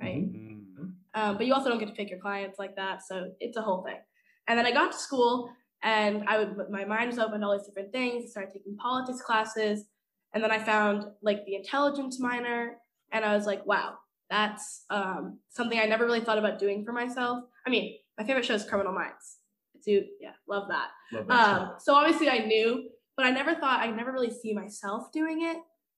[0.02, 0.23] right?
[0.23, 0.65] Mhm.
[0.80, 0.93] Mm.
[1.13, 3.62] Um, but you also don't get to pick your clients like that, so it's a
[3.62, 3.99] whole thing.
[4.47, 5.52] And then I got to school,
[5.84, 8.25] and I would my mind was open to all these different things.
[8.25, 9.86] I started taking politics classes,
[10.34, 12.78] and then I found like the intelligence minor,
[13.12, 13.97] and I was like, wow,
[14.30, 17.43] that's um, something I never really thought about doing for myself.
[17.65, 19.38] I mean, my favorite show is Criminal Minds.
[19.86, 20.89] Do yeah, love that.
[21.13, 21.62] Love that.
[21.62, 25.41] Um, so obviously I knew, but I never thought I never really see myself doing
[25.43, 25.58] it.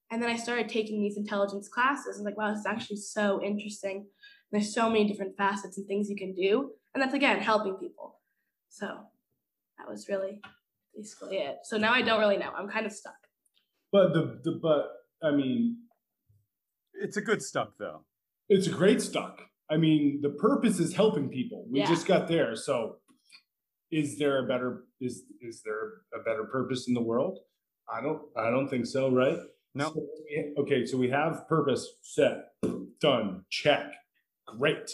[0.09, 2.17] And then I started taking these intelligence classes.
[2.17, 4.07] and like, wow, this is actually so interesting.
[4.51, 8.19] There's so many different facets and things you can do, and that's again helping people.
[8.69, 8.87] So
[9.77, 10.41] that was really
[10.95, 11.57] basically it.
[11.63, 12.49] So now I don't really know.
[12.57, 13.13] I'm kind of stuck.
[13.91, 14.87] But the, the but
[15.23, 15.77] I mean,
[16.95, 18.03] It's a good stuck though.
[18.49, 19.43] it's a great stuck.
[19.69, 21.67] I mean, the purpose is helping people.
[21.71, 21.87] We Yeah.
[21.87, 22.55] just got there.
[22.55, 22.97] So
[23.91, 27.39] is there a better is is there a better purpose in the world?
[27.91, 29.37] I don't I don't think so, right?
[29.73, 29.93] No.
[29.93, 30.07] So
[30.59, 32.53] okay, so we have purpose set,
[32.99, 33.93] done, check.
[34.45, 34.91] Great.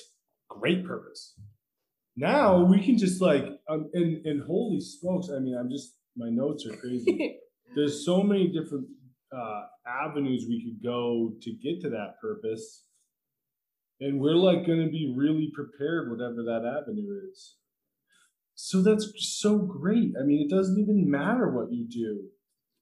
[0.50, 1.34] Great purpose.
[2.16, 6.30] Now we can just like um, and and holy smokes, I mean, I'm just my
[6.30, 7.38] notes are crazy.
[7.76, 8.88] there's so many different
[9.36, 12.84] uh, avenues we could go to get to that purpose
[14.00, 17.56] and we're like going to be really prepared whatever that avenue is
[18.60, 22.22] so that's so great i mean it doesn't even matter what you do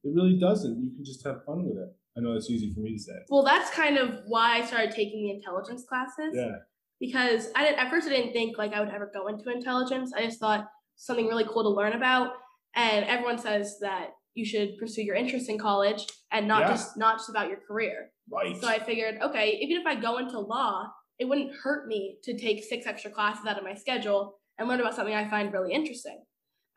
[0.05, 2.79] it really doesn't you can just have fun with it i know that's easy for
[2.79, 6.33] me to say well, that's kind of why I started taking the intelligence classes.
[6.33, 6.55] yeah
[6.99, 10.13] because I didn't at first I didn't think like I would ever go into intelligence.
[10.15, 12.31] I just thought something really cool to learn about.
[12.73, 16.69] And everyone says that you should pursue your interest in college and not Yeah.
[16.69, 18.11] just not just about your career.
[18.31, 20.87] right So I figured, okay, even if I go into law,
[21.19, 24.79] it wouldn't hurt me to take six extra classes out of my schedule and learn
[24.79, 26.23] about something I find really interesting.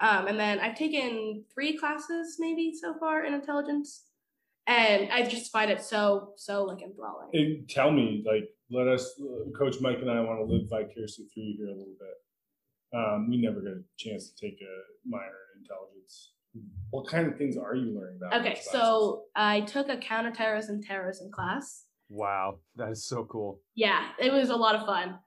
[0.00, 4.04] Um, and then I've taken three classes maybe so far in intelligence,
[4.66, 7.30] and I just find it so so like enthralling.
[7.32, 9.18] and tell me like let us
[9.58, 13.28] coach mike and i want to live vicariously through you here a little bit um,
[13.30, 15.24] we never get a chance to take a minor
[15.56, 16.32] in intelligence
[16.90, 21.30] what kind of things are you learning about Okay, so I took a counterterrorism terrorism
[21.30, 21.84] class.
[22.08, 23.60] Wow, that is so cool.
[23.74, 25.18] Yeah, it was a lot of fun,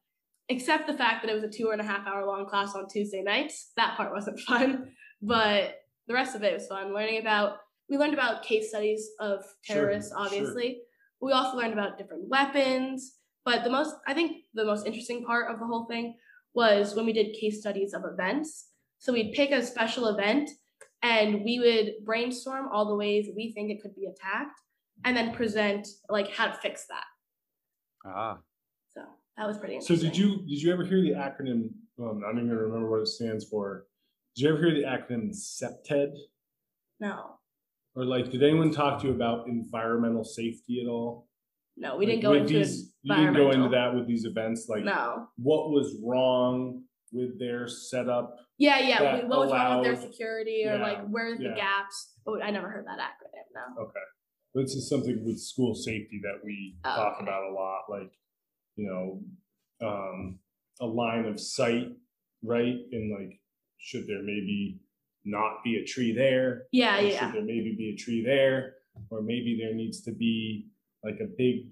[0.51, 2.87] except the fact that it was a two and a half hour long class on
[2.89, 3.71] Tuesday nights.
[3.77, 5.75] That part wasn't fun, but
[6.07, 6.93] the rest of it was fun.
[6.93, 7.57] Learning about,
[7.89, 10.19] we learned about case studies of terrorists, sure.
[10.19, 10.81] obviously.
[11.21, 13.13] We also learned about different weapons,
[13.45, 16.15] but the most, I think the most interesting part of the whole thing
[16.53, 18.67] was when we did case studies of events.
[18.99, 20.49] So we'd pick a special event
[21.01, 24.59] and we would brainstorm all the ways we think it could be attacked
[25.05, 27.05] and then present like how to fix that.
[28.05, 28.39] Ah,
[29.37, 31.51] that was pretty So did you did you ever hear the acronym?
[31.63, 33.85] Um, well, I'm not even remember what it stands for.
[34.35, 36.13] Did you ever hear the acronym CPTED?
[36.99, 37.35] No,
[37.95, 41.27] Or like, did anyone talk to you about environmental safety at all?
[41.77, 42.93] no, we Like, didn't go into these.
[43.01, 44.67] You didn't go into that with these events.
[44.69, 45.27] Like, No.
[45.37, 48.35] what was wrong with their setup?
[48.57, 49.25] Yeah, yeah.
[49.25, 51.49] What was wrong with their security or Yeah, like where's yeah.
[51.49, 52.13] the gaps?
[52.25, 53.75] But I never heard that acronym.
[53.77, 53.83] No.
[53.83, 53.99] Okay,
[54.53, 57.23] this is something with school safety that we Oh, talk okay.
[57.23, 57.81] about a lot.
[57.89, 58.11] Like,
[58.75, 60.39] you know, um,
[60.79, 61.89] a line of sight,
[62.43, 62.75] right?
[62.91, 63.39] And like,
[63.77, 64.79] should there maybe
[65.25, 66.63] not be a tree there?
[66.71, 67.19] Yeah, Or yeah.
[67.19, 68.75] Should there maybe be a tree there?
[69.09, 70.67] Or maybe there needs to be
[71.03, 71.67] like a big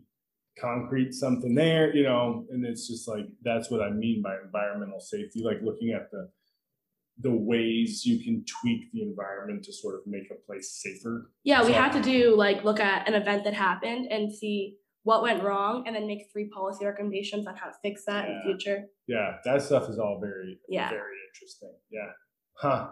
[0.59, 2.45] concrete something there, you know?
[2.51, 6.29] And it's just like, that's what I mean by environmental safety, like looking at the,
[7.21, 11.31] the ways you can tweak the environment to sort of make a place safer.
[11.43, 14.77] Yeah, we So- had to do like look at an event that happened and see
[15.03, 18.35] what went wrong and then make three policy recommendations on how to fix that in
[18.35, 18.85] the future.
[19.07, 20.89] Yeah, that stuff is all very, Yeah.
[20.89, 21.73] very interesting.
[21.89, 22.12] Yeah.
[22.55, 22.89] Huh.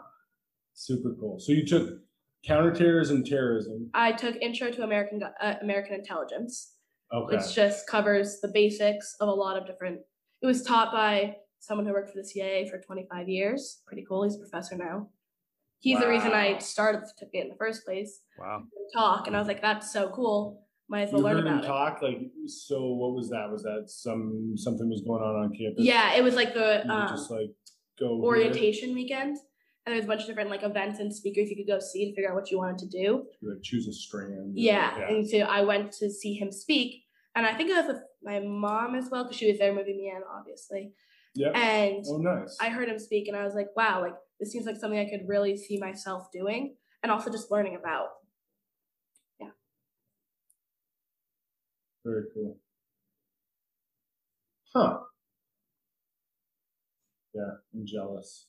[0.74, 1.39] Super cool.
[1.39, 2.00] So you took
[2.46, 3.89] counterterrorism, terrorism.
[3.93, 6.74] I took intro to American uh, American intelligence,
[7.13, 7.36] Okay.
[7.38, 10.00] which just covers the basics of a lot of different.
[10.41, 13.82] It was taught by someone who worked for the CIA for 25 years.
[13.88, 14.24] Pretty cool.
[14.24, 15.10] He's a professor now.
[15.80, 16.60] He's the reason I Wow.
[16.60, 18.22] started the certificate in the first place.
[18.39, 18.63] wow.
[18.93, 20.66] Talk, and I was like, that's so cool.
[20.89, 21.67] Might as well You learn heard him about it.
[21.67, 22.93] talk like so.
[22.93, 23.50] What was that?
[23.52, 25.84] Was that some something was going on on campus?
[25.84, 27.52] Yeah, it was like the um, just like
[28.00, 28.23] go here?
[28.23, 29.38] orientation weekend,
[29.86, 32.15] and there's a bunch of different like events and speakers you could go see and
[32.15, 33.26] figure out what you wanted to do.
[33.41, 34.54] You, like choose a strand.
[34.56, 35.08] Yeah, yeah.
[35.10, 37.04] and so I went to see him speak,
[37.36, 39.97] and I think it was with my mom as well because she was there moving
[39.97, 40.93] me in, obviously.
[41.36, 41.56] Yep.
[41.56, 42.58] And oh, nice.
[42.60, 45.10] I heard him speak, and I was like, wow, like this seems like something I
[45.10, 48.08] could really see myself doing, and also just learning about.
[52.08, 52.58] Very cool.
[54.74, 55.00] Huh.
[57.34, 57.41] Yeah,
[57.74, 58.48] I'm jealous.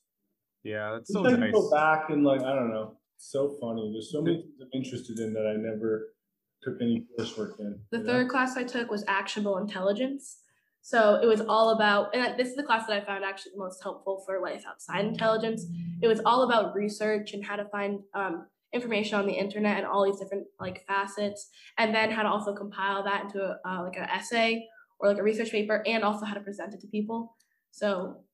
[0.62, 1.53] Yeah, that's It's so like you nice.
[1.53, 2.99] go back and like I don't know.
[3.16, 3.90] So funny.
[3.92, 6.14] There's so many things I'm interested in that I never
[6.62, 7.81] took any coursework in.
[7.90, 8.12] The you know?
[8.12, 10.38] third class I took was actionable intelligence.
[10.81, 13.59] So it was all about, and this is the class that I found actually the
[13.59, 15.66] most helpful for life outside intelligence.
[16.01, 19.87] It was all about research and how to find um, information on the internet and
[19.87, 23.83] all these different like facets, and then how to also compile that into a, uh,
[23.85, 24.66] like an essay
[24.98, 27.37] or like a research paper, and also how to present it to people.
[27.70, 28.24] So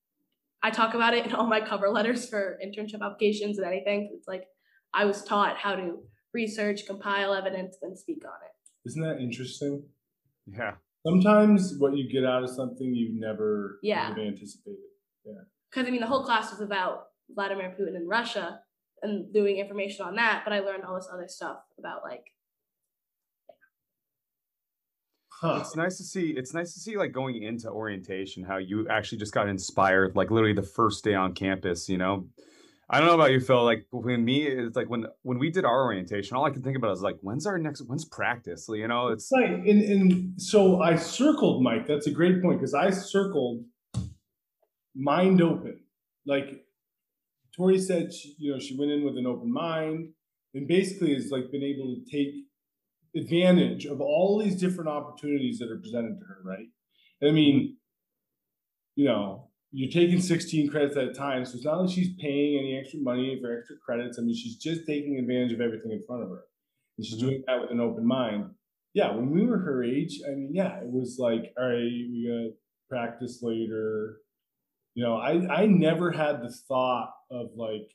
[0.62, 4.10] I talk about it in all my cover letters for internship applications and anything.
[4.16, 4.44] It's like
[4.92, 5.98] I was taught how to
[6.32, 8.88] research, compile evidence, and speak on it.
[8.88, 9.84] Isn't that interesting?
[10.46, 10.72] Yeah.
[11.06, 14.08] Sometimes what you get out of something you never Yeah.
[14.08, 14.78] would have anticipated.
[15.24, 15.32] Yeah.
[15.70, 18.60] because I mean the whole class was about Vladimir Putin and Russia
[19.04, 22.24] and doing information on that, but I learned all this other stuff about like
[25.40, 25.58] Huh.
[25.60, 26.30] It's nice to see.
[26.30, 30.30] It's nice to see, like going into orientation, how you actually just got inspired, like
[30.30, 31.86] literally the first day on campus.
[31.86, 32.28] You know,
[32.88, 33.62] I don't know about you, Phil.
[33.62, 36.76] Like when me, it's like when when we did our orientation, all I could think
[36.78, 37.82] about is like, when's our next?
[37.82, 38.66] When's practice?
[38.70, 41.86] You know, it's Right, and, and so I circled Mike.
[41.86, 43.64] That's a great point because I circled
[44.94, 45.80] mind open.
[46.26, 46.64] Like
[47.56, 50.08] Tori said, she, you know, she went in with an open mind,
[50.54, 52.34] and basically has like been able to take
[53.16, 56.40] advantage of all these different opportunities that are presented to her.
[56.44, 56.66] Right?
[57.22, 57.76] I mean,
[58.96, 62.58] you know, you're taking 16 credits at a time, so it's not like she's paying
[62.58, 64.18] any extra money for extra credits.
[64.18, 66.44] I mean, she's just taking advantage of everything in front of her,
[66.96, 67.20] and she's Mhm.
[67.20, 68.50] doing that with an open mind
[68.94, 72.26] yeah, when we were her age, I mean, yeah, it was like, all right, we
[72.28, 72.54] gotta
[72.88, 74.20] practice later.
[74.94, 77.90] You know, I I never had the thought of like,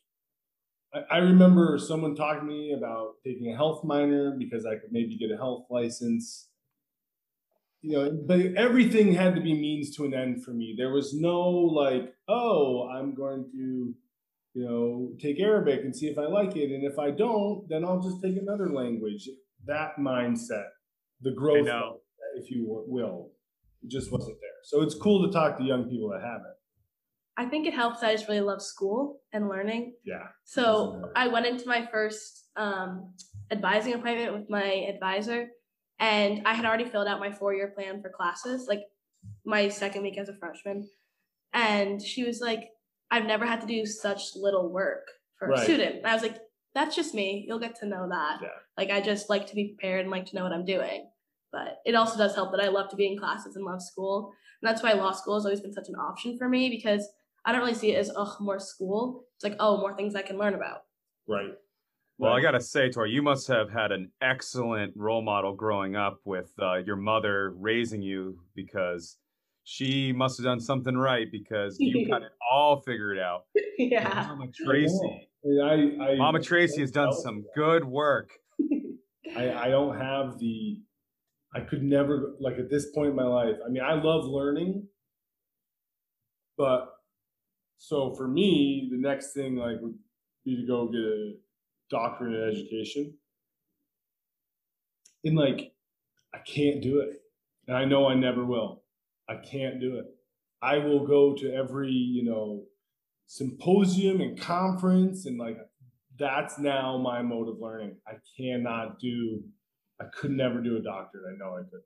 [0.93, 4.91] I, I remember someone talking to me about taking a health minor because I could
[4.91, 6.47] maybe get a health license.
[7.81, 10.75] You know, but everything had to be means to an end for me.
[10.77, 13.95] There was no like, oh, I'm going to,
[14.53, 17.85] you know, take Arabic and see if I like it, and if I don't, then
[17.85, 19.29] I'll just take another language.
[19.65, 20.65] That mindset
[21.21, 21.67] the growth,
[22.35, 23.31] if you will,
[23.83, 24.49] it just wasn't there.
[24.63, 26.58] So it's cool to talk to young people that have it.
[27.39, 28.03] I think it helps.
[28.03, 29.93] I just really love school and learning.
[30.03, 30.27] Yeah.
[30.43, 33.13] So I went into my first um,
[33.49, 35.47] advising appointment with my advisor,
[35.99, 38.81] and I had already filled out my four year plan for classes, like
[39.45, 40.89] my second week as a freshman.
[41.53, 42.71] And she was like,
[43.09, 45.95] I've never had to do such little work for a student.
[45.95, 46.39] And I was like,
[46.75, 47.45] that's just me.
[47.47, 48.39] You'll get to know that.
[48.41, 48.49] Yeah.
[48.77, 51.09] Like, I just like to be prepared and like to know what I'm doing.
[51.53, 54.33] But it also does help that I love to be in classes and love school.
[54.61, 57.07] And that's why law school has always been such an option for me because
[57.49, 59.25] I don't really see it as, oh, more school.
[59.35, 60.81] It's like, oh, more things I can learn about.
[61.27, 61.49] Right.
[62.19, 66.19] Well, I gotta say, Tori, you must have had an excellent role model growing up
[66.25, 69.17] with uh, your mother raising you because
[69.63, 73.45] she must have done something right because you got it all figured out.
[73.79, 74.27] yeah.
[74.27, 75.27] Mama Tracy,
[75.63, 78.29] I, I, Mama Tracy has done some good work.
[79.35, 80.83] I, I don't have the,
[81.55, 84.85] I could never, like at this point in my life, I mean, I love learning,
[86.55, 86.98] but
[87.79, 89.95] so for me, the next thing like would
[90.45, 91.33] be to go get a
[91.89, 93.13] doctorate in education.
[95.23, 95.71] And like,
[96.33, 97.21] I can't do it.
[97.67, 98.83] And I know I never will.
[99.27, 100.05] I can't do it.
[100.61, 102.63] I will go to every, you know,
[103.27, 105.57] symposium and conference and like
[106.17, 107.95] that's now my mode of learning.
[108.05, 109.41] I cannot do
[110.01, 111.33] I could never do a doctorate.
[111.33, 111.83] I know I couldn't.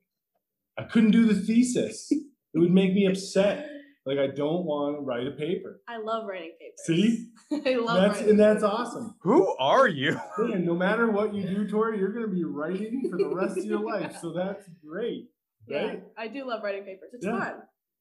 [0.77, 2.12] I couldn't do the thesis.
[2.12, 3.69] it would make me upset.
[4.05, 5.81] Like I don't want to write a paper.
[5.87, 6.79] I love writing papers.
[6.85, 7.27] See?
[7.65, 8.63] I love That's writing and that's papers.
[8.63, 9.15] awesome.
[9.21, 10.19] Who are you?
[10.37, 13.63] Man, no matter what you do, Tori, you're gonna be writing for the rest of
[13.65, 14.17] your life.
[14.21, 15.29] So that's great.
[15.67, 16.04] Yeah, Right?
[16.17, 17.12] I do love writing papers.
[17.13, 17.39] It's Yeah.
[17.39, 17.54] fun.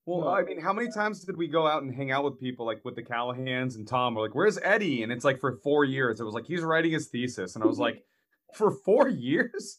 [0.04, 0.28] Well, No.
[0.30, 2.84] I mean, how many times did we go out and hang out with people like
[2.84, 4.16] with the Callahans and Tom?
[4.16, 6.18] We're like, "Where's Eddie?" And it's like for four years.
[6.20, 8.04] It was like he's writing his thesis, and I was like,
[8.54, 9.78] "For four years?"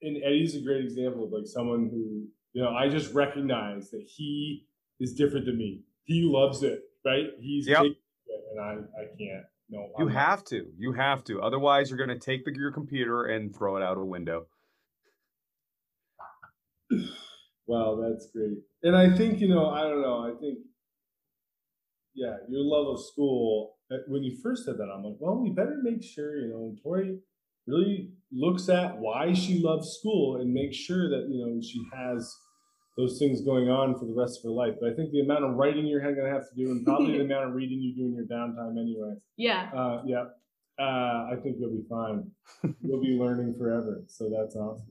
[0.00, 4.04] and Eddie's a great example of like someone who, you know, I just recognize that
[4.06, 4.66] he
[5.04, 5.82] is different than me.
[6.04, 7.28] He loves it, right?
[7.40, 7.84] He's Yep.
[7.84, 7.96] it,
[8.52, 9.44] and I, I can't.
[9.70, 10.20] No, You I'm not.
[10.28, 10.66] have to.
[10.76, 11.40] You have to.
[11.40, 14.46] Otherwise, you're going to take the, your computer and throw it out a window.
[17.66, 18.58] Wow, that's great.
[18.82, 20.58] And I think, you know, I don't know, I think,
[22.14, 25.48] yeah, your love of school, uh, when you first said that, I'm like, well, we
[25.48, 27.20] better make sure, you know, Tori
[27.66, 32.36] really looks at why she loves school and makes sure that, you know, she has
[32.96, 34.74] those things going on for the rest of her life.
[34.80, 37.18] But I think the amount of writing you're going to have to do and probably
[37.18, 39.14] the amount of reading you do in your downtime anyway.
[39.36, 39.70] Yeah.
[39.74, 40.24] Uh, yeah.
[40.78, 42.30] Uh, I think you'll be fine.
[42.82, 44.02] you'll be learning forever.
[44.06, 44.86] So that's awesome.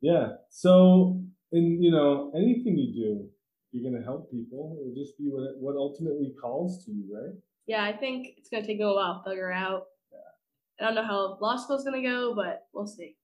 [0.00, 0.28] Yeah.
[0.50, 1.22] So,
[1.52, 3.28] and you know, anything you do,
[3.72, 4.78] you're going to help people.
[4.80, 7.34] It'll just be what, what ultimately calls to you, right?
[7.68, 9.84] Yeah, I think it's gonna take me a while to figure out.
[10.10, 10.80] Yeah.
[10.80, 13.16] I don't know how law school's gonna go, but we'll see.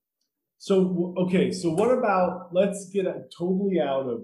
[0.58, 1.50] So, okay.
[1.52, 4.22] So what about, let's get totally out of,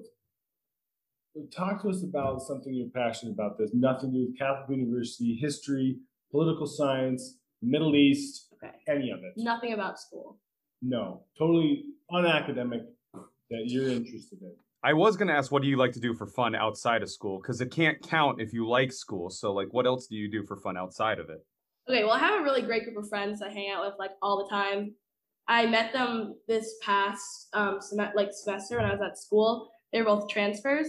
[1.54, 3.58] talk to us about something you're passionate about.
[3.58, 5.98] There's nothing to do with Catholic University, history,
[6.30, 8.72] political science, Middle East, Okay.
[8.88, 9.32] any of it.
[9.36, 10.38] Nothing about school.
[10.82, 14.54] No, totally unacademic that you're interested in.
[14.82, 17.38] I was gonna ask, what do you like to do for fun outside of school?
[17.40, 19.28] Because it can't count if you like school.
[19.30, 21.44] So, like, what else do you do for fun outside of it?
[21.88, 24.12] Okay, well, I have a really great group of friends I hang out with like
[24.22, 24.94] all the time.
[25.50, 29.68] I met them this past um sem- like semester when I was at school.
[29.92, 30.86] They were both transfers,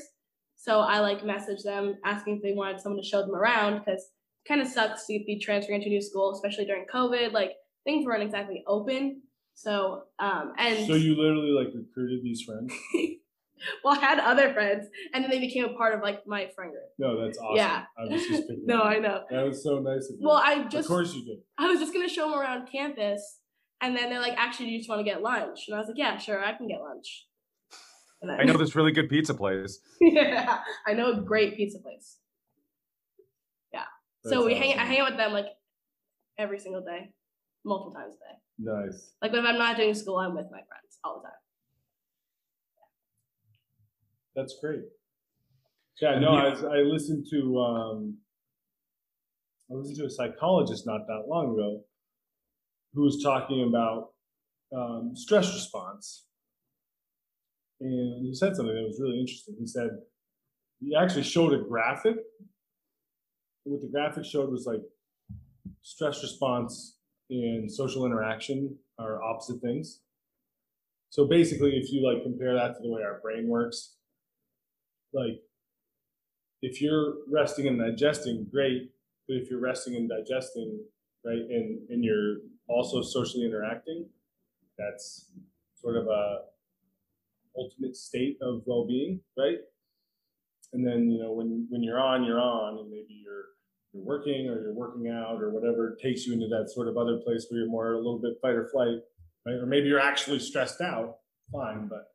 [0.56, 4.02] so I like messaged them asking if they wanted someone to show them around because
[4.02, 7.34] it kind of sucks to be transferring to a new school, especially during COVID.
[7.34, 7.54] Like
[7.84, 9.24] things weren't exactly open.
[9.56, 12.72] So um and So you literally like recruited these friends?
[13.84, 16.72] well, I had other friends, and then they became a part of like my friend
[16.72, 16.84] group.
[17.00, 17.58] No, that's awesome.
[17.58, 17.86] Yeah.
[17.98, 19.24] I was just no, I know.
[19.32, 20.28] That was so nice of you.
[20.28, 21.40] Well, I just of course you did.
[21.58, 23.40] I was just gonna show them around campus,
[23.82, 25.88] and then they're like, "Actually, do you just want to get lunch?" And I was
[25.88, 27.28] like, "Yeah, sure, I can get lunch."
[28.22, 29.80] Then, I know this really good pizza place.
[30.02, 32.18] yeah, I know a great pizza place.
[33.74, 33.86] Yeah.
[34.24, 34.78] So That's we hang.
[34.78, 35.48] I hang out with them like
[36.38, 37.12] every single day,
[37.66, 38.40] multiple times a day.
[38.60, 39.14] Nice.
[39.22, 41.38] Like if I'm not doing school, I'm with my friends all the time.
[44.36, 44.84] That's great.
[46.00, 48.18] Yeah, no, I, I listened to um,
[49.70, 51.82] I listened to a psychologist not that long ago
[52.94, 54.10] who was talking about
[54.76, 56.26] um, stress response,
[57.80, 59.56] and he said something that was really interesting.
[59.60, 59.90] He said
[60.80, 62.18] he actually showed a graphic.
[63.64, 64.82] What the graphic showed was like
[65.82, 66.98] stress response
[67.30, 70.02] and social interaction are opposite things.
[71.10, 73.96] So basically, if you like compare that to the way our brain works,
[75.14, 75.42] like
[76.62, 78.92] if you're resting and digesting, great.
[79.28, 80.80] But if you're resting and digesting,
[81.26, 82.38] right, and and you're
[82.68, 84.06] also socially interacting,
[84.78, 85.32] that's
[85.76, 86.40] sort of a
[87.58, 89.58] ultimate state of well-being, right?
[90.74, 93.46] And then you know when when you're on, you're on, and maybe you're
[93.94, 97.18] you're working or you're working out or whatever takes you into that sort of other
[97.18, 99.00] place where you're more a little bit fight or flight,
[99.46, 99.56] right?
[99.56, 101.18] Or maybe you're actually stressed out,
[101.52, 102.06] fine, but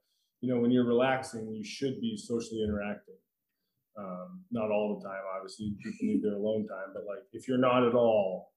[0.41, 3.15] you know when you're relaxing, you should be socially interacting.
[3.99, 5.75] Um, not all the time, obviously.
[5.83, 8.53] People need their alone time, but like if you're not at all,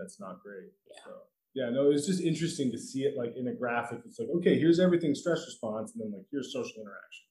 [0.00, 0.70] that's not great.
[0.88, 1.04] Yeah.
[1.04, 1.10] So
[1.54, 4.00] yeah, no, it's just interesting to see it like in a graphic.
[4.06, 7.26] It's like, okay, here's everything stress response, and then like here's social interaction.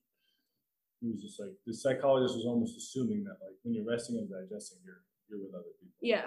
[1.02, 4.30] He was just like the psychologist was almost assuming that like when you're resting and
[4.30, 5.96] digesting, you're you're with other people.
[6.02, 6.26] Yeah.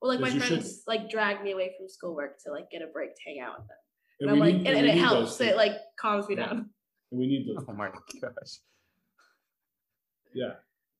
[0.00, 2.82] Well, like my Because should friends like drag me away from schoolwork to like get
[2.82, 3.76] a break to hang out with them,
[4.20, 5.36] and, And I'm we like, need- and, and it helps.
[5.38, 5.44] too.
[5.44, 6.46] It like calms me Yeah.
[6.46, 6.70] down.
[7.10, 7.64] And we need those.
[7.68, 8.58] Oh my gosh.
[10.34, 10.54] Yeah.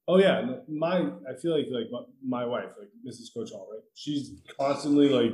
[0.06, 0.56] Oh yeah.
[0.68, 0.98] My
[1.28, 2.00] I feel like like my,
[2.42, 3.32] my wife, like Mrs.
[3.34, 3.82] Coach Hall, right?
[3.94, 5.32] She's constantly like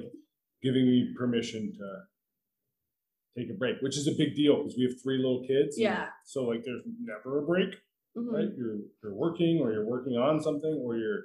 [0.63, 5.01] giving me permission to take a break, which is a big deal because we have
[5.03, 5.79] three little kids.
[5.79, 6.07] Yeah.
[6.25, 7.75] So like there's never a break,
[8.17, 8.33] Mhm.
[8.33, 8.49] right?
[8.57, 11.25] You're you're working or you're working on something or you're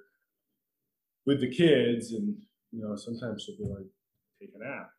[1.25, 2.35] with the kids and
[2.71, 3.85] you know sometimes she'll be like,
[4.39, 4.89] take a nap.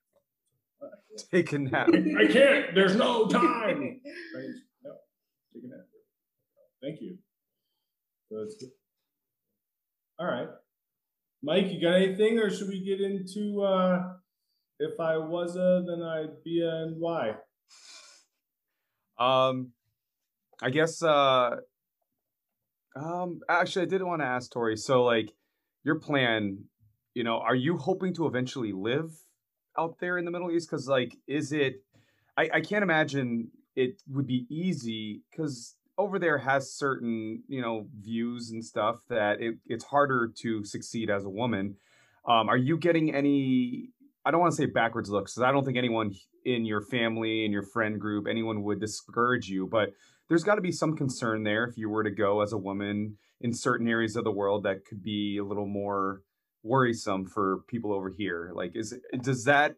[1.33, 1.89] Take a nap.
[1.89, 2.75] I can't.
[2.75, 4.01] There's no time.
[4.37, 4.51] Right?
[4.85, 4.93] No,
[5.55, 5.87] take a nap.
[6.83, 7.17] Thank you.
[8.37, 8.69] Good.
[10.19, 10.49] All right.
[11.43, 14.13] Mike, you got anything, or should we get into uh,
[14.79, 17.37] if I was a, then I'd be a, and why?
[19.19, 19.73] Um,
[20.61, 21.03] I guess.
[21.03, 21.57] Uh,
[22.95, 24.77] um, actually, I did want to ask Tori.
[24.77, 25.33] So, like,
[25.85, 26.65] your plan,
[27.15, 29.13] you know, are you hoping to eventually live
[29.79, 30.71] out there in the Middle East?
[30.71, 31.83] Because, like, is it?
[32.37, 37.87] I I can't imagine it would be easy because over there has certain you know
[38.01, 41.77] views and stuff that it, it's harder to succeed as a woman.
[42.27, 43.91] Um, are you getting any?
[44.25, 46.13] I don't want to say backwards looks because I don't think anyone
[46.45, 49.91] in your family and your friend group, anyone would discourage you, but
[50.29, 53.17] there's got to be some concern there if you were to go as a woman
[53.41, 56.23] in certain areas of the world that could be a little more
[56.63, 58.51] worrisome for people over here.
[58.55, 59.77] Like, is does that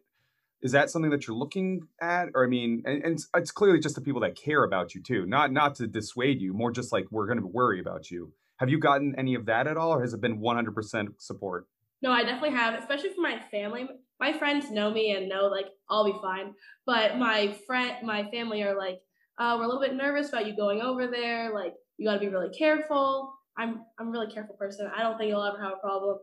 [0.61, 2.29] is that something that you're looking at?
[2.35, 5.01] Or i mean and, and it's, it's, clearly just the people that care about you
[5.01, 8.33] too not not to dissuade you more just like we're going to worry about you.
[8.57, 11.67] Have you gotten any of that at all or has it been 100% support?
[12.01, 13.87] No i definitely have especially for my family.
[14.19, 16.53] My friends know me and know like i'll be fine.
[16.85, 18.99] But my friend my family are like
[19.37, 21.53] uh, we're a little bit nervous about you going over there.
[21.53, 23.33] Like you got to be really careful.
[23.57, 24.89] I'm i'm a really careful person.
[24.95, 26.17] I don't think you'll ever have a problem.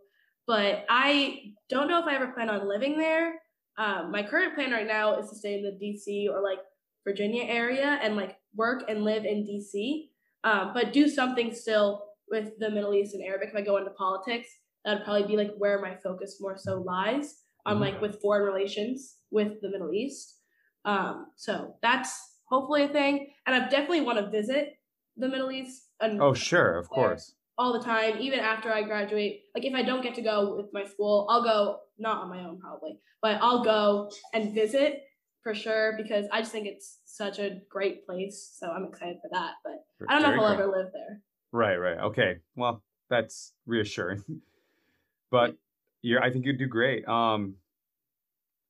[0.46, 3.34] But i don't know if i ever plan on living there
[3.78, 6.58] um, my current plan right now is to stay in the DC or like
[7.04, 10.08] Virginia area and like work and live in DC,
[10.44, 13.50] um, but do something still with the Middle East and Arabic.
[13.50, 14.48] If I go into politics,
[14.84, 18.44] that would probably be like where my focus more so lies on like with foreign
[18.44, 20.38] relations with the Middle East.
[20.84, 22.18] Um, so that's
[22.48, 24.74] hopefully a thing, and I definitely want to visit
[25.16, 25.82] the Middle East.
[26.00, 29.44] And oh, sure, of course all the time, even after I graduate.
[29.54, 32.44] Like if I don't get to go with my school, I'll go not on my
[32.44, 35.02] own probably, but I'll go and visit
[35.42, 38.56] for sure because I just think it's such a great place.
[38.58, 39.52] So I'm excited for that.
[39.64, 41.20] But I don't know if I'll ever live there.
[41.52, 41.98] Right, right.
[41.98, 42.38] Okay.
[42.56, 44.22] Well, that's reassuring.
[45.30, 45.56] but
[46.02, 47.06] you're I think you'd do great.
[47.08, 47.54] Um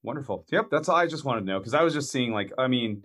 [0.02, 0.46] wonderful.
[0.52, 1.58] Yep, that's all I just wanted to know.
[1.58, 3.02] Because I was just seeing like, I mean,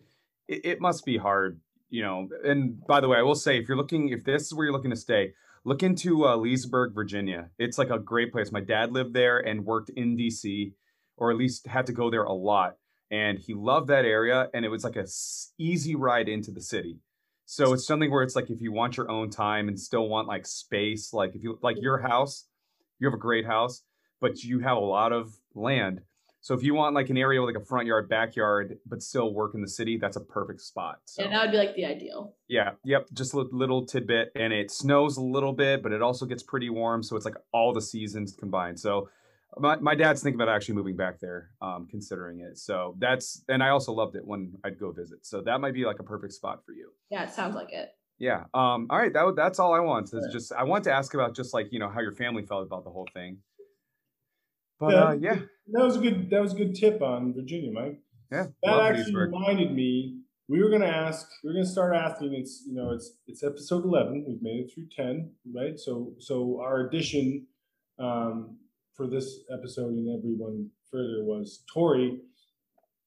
[0.48, 1.60] it, it must be hard,
[1.90, 2.30] you know.
[2.44, 4.74] And by the way, I will say if you're looking if this is where you're
[4.74, 7.49] looking to stay, look into uh, Leesburg, Virginia.
[7.57, 8.51] It's like a great place.
[8.51, 10.74] My dad lived there and worked in DC,
[11.18, 12.76] or at least had to go there a lot.
[13.12, 15.05] And he loved that area, and it was like a
[15.57, 16.99] easy ride into the city.
[17.45, 20.28] So it's something where it's like if you want your own time and still want
[20.28, 22.45] like space, like if you like your house,
[22.99, 23.84] you have a great house,
[24.22, 25.99] but you have a lot of land
[26.42, 29.34] so if you want like an area with like a front yard, backyard, but still
[29.34, 31.00] work in the city, that's a perfect spot.
[31.06, 31.24] So.
[31.24, 32.36] Yeah, that would be like the ideal.
[32.48, 36.26] Yeah, yep, just a little tidbit, and it snows a little bit, but it also
[36.26, 38.80] gets pretty warm, so it's like all the seasons combined.
[38.80, 39.10] So
[39.58, 42.58] my, my dad's thinking about actually moving back there, um, considering it.
[42.58, 45.26] So that's and I also loved it when I'd go visit.
[45.26, 46.92] So that might be like a perfect spot for you.
[47.12, 47.89] Yeah, it sounds like it.
[48.18, 48.46] Yeah.
[48.54, 48.88] Um.
[48.89, 49.12] All right.
[49.12, 50.14] That that's all I want.
[50.14, 52.64] Is just I want to ask about just like you know how your family felt
[52.64, 53.39] about the whole thing.
[54.82, 55.40] But yeah, uh, yeah,
[55.74, 58.00] that was a good that was a good tip on Virginia, Mike.
[58.32, 60.18] Yeah, that actually reminded me.
[60.50, 61.30] We were going to ask.
[61.44, 62.34] We are going to start asking.
[62.34, 64.26] It's you know it's it's episode eleven.
[64.28, 65.80] We've made it through ten, right?
[65.80, 67.46] So so our addition
[68.00, 68.58] um,
[68.96, 72.18] for this episode and everyone further was Tori.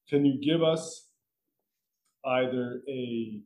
[0.08, 1.08] Can you give us
[2.24, 3.40] either a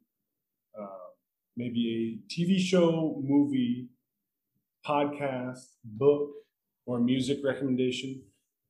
[0.79, 1.09] uh,
[1.57, 3.89] maybe a TV show, movie,
[4.87, 6.29] podcast, book,
[6.89, 8.22] or music recommendation?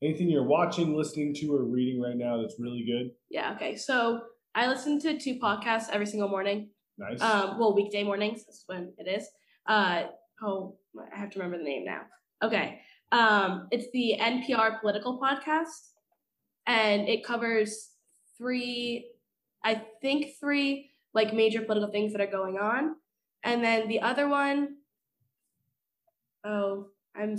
[0.02, 3.12] Anything you're watching, listening to, or reading right now that's really good?
[3.30, 3.54] Yeah.
[3.54, 3.76] Okay.
[3.76, 4.20] So
[4.54, 6.70] I listen to two podcasts every single morning.
[6.98, 7.20] Nice.
[7.22, 8.44] Um, well, weekday mornings.
[8.44, 9.28] That's when it is.
[9.66, 10.04] Uh,
[10.42, 10.76] oh,
[11.12, 12.02] I have to remember the name now.
[12.42, 12.80] Okay.
[13.12, 15.92] Um, it's the NPR political podcast,
[16.66, 17.90] and it covers
[18.36, 19.10] three,
[19.64, 22.96] I think three like major political things that are going on,
[23.42, 24.76] and then the other one,
[26.44, 27.36] oh, I'm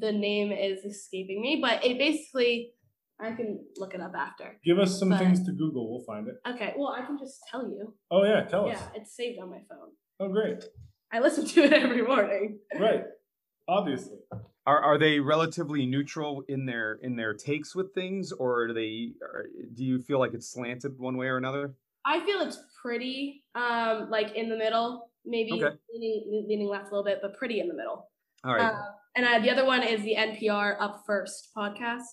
[0.00, 2.72] the name is escaping me, but it basically
[3.20, 4.58] I can look it up after.
[4.64, 5.90] Give us some but, things to Google.
[5.90, 6.36] We'll find it.
[6.48, 6.74] Okay.
[6.76, 7.94] Well, I can just tell you.
[8.10, 8.80] Oh yeah, tell yeah, us.
[8.80, 9.90] Yeah, it's saved on my phone.
[10.20, 10.64] Oh great.
[11.12, 12.58] I listen to it every morning.
[12.78, 13.04] Right.
[13.66, 14.18] Obviously.
[14.66, 19.12] Are are they relatively neutral in their in their takes with things, or are they?
[19.22, 21.74] Are, do you feel like it's slanted one way or another?
[22.04, 25.76] I feel it's pretty, um, like in the middle, maybe okay.
[25.92, 28.08] leaning, leaning left a little bit, but pretty in the middle.
[28.44, 28.72] All right.
[28.72, 28.82] Uh,
[29.18, 32.04] and uh, the other one is the NPR Up First podcast,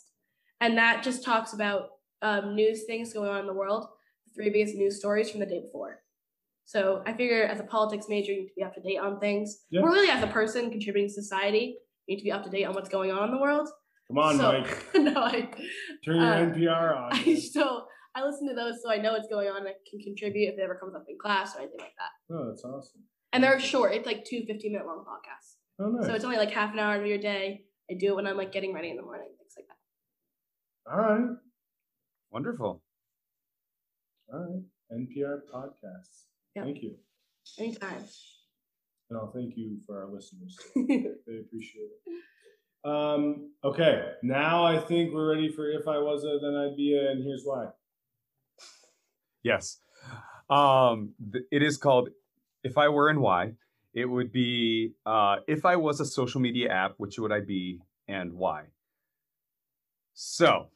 [0.59, 1.89] and that just talks about
[2.23, 3.85] um, news things going on in the world,
[4.25, 5.99] the three biggest news stories from the day before.
[6.65, 9.19] So I figure as a politics major, you need to be up to date on
[9.19, 9.65] things.
[9.69, 9.81] Yeah.
[9.81, 11.77] Or really, as a person contributing to society,
[12.07, 13.69] you need to be up to date on what's going on in the world.
[14.07, 14.85] Come on, so, Mike.
[14.95, 15.47] no, I
[16.03, 17.13] turn your uh, NPR on.
[17.13, 17.85] I so
[18.15, 20.57] I listen to those so I know what's going on and I can contribute if
[20.57, 22.33] it ever comes up in class or anything like that.
[22.33, 23.03] Oh, that's awesome.
[23.31, 23.93] And they're short.
[23.93, 25.57] It's like two 15 minute long podcasts.
[25.79, 26.07] Oh, nice.
[26.07, 27.65] So it's only like half an hour of your day.
[27.89, 30.91] I do it when I'm like getting ready in the morning, things like that.
[30.91, 31.35] All right.
[32.31, 32.81] Wonderful.
[34.33, 34.63] All right.
[34.99, 36.25] NPR podcasts.
[36.55, 36.65] Yep.
[36.65, 36.95] Thank you.
[37.59, 38.03] Anytime.
[39.09, 40.57] And I'll thank you for our listeners.
[40.75, 42.89] they appreciate it.
[42.89, 44.11] Um, okay.
[44.23, 47.23] Now I think we're ready for If I Was a Then I'd Be a, and
[47.23, 47.67] here's why.
[49.43, 49.79] Yes.
[50.49, 52.09] Um, th- it is called
[52.63, 53.53] If I Were and Why
[53.95, 57.79] it would be uh, if I was a social media app, which would I be
[58.09, 58.65] and why?
[60.13, 60.67] So,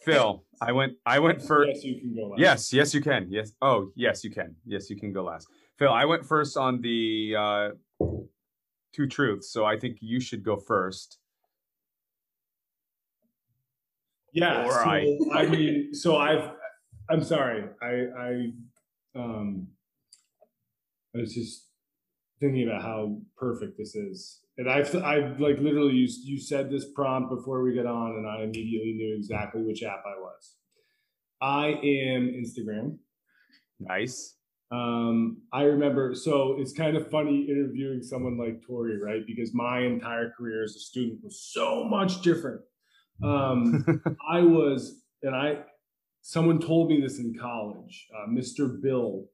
[0.00, 0.94] Phil, I went.
[1.04, 1.68] I went first.
[1.74, 2.40] Yes, you can go last.
[2.40, 3.26] Yes, yes, you can.
[3.30, 3.52] Yes.
[3.60, 4.56] Oh, yes, you can.
[4.64, 5.48] Yes, you can go last.
[5.78, 7.68] Phil, I went first on the uh,
[8.94, 11.18] two truths, so I think you should go first.
[14.32, 14.64] Yeah.
[14.64, 15.18] Or so, I.
[15.34, 16.52] I mean, so I've.
[17.10, 17.64] I'm sorry.
[17.82, 18.52] I I
[19.14, 19.68] um.
[21.14, 21.65] I was just
[22.40, 26.86] thinking about how perfect this is, and I've I've like literally you you said this
[26.94, 30.54] prompt before we get on, and I immediately knew exactly which app I was.
[31.40, 32.98] I am Instagram.
[33.78, 34.36] Nice.
[34.72, 39.24] Um, I remember, so it's kind of funny interviewing someone like Tori, right?
[39.26, 42.62] Because my entire career as a student was so much different.
[43.22, 45.58] Um, I was, and I,
[46.22, 48.82] someone told me this in college, uh, Mr.
[48.82, 49.26] Bill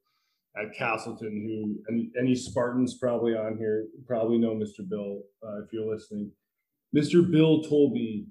[0.57, 4.87] at Castleton, who, and any Spartans probably on here probably know Mr.
[4.89, 6.31] Bill uh, if you're listening.
[6.95, 7.29] Mr.
[7.29, 8.27] Bill told me,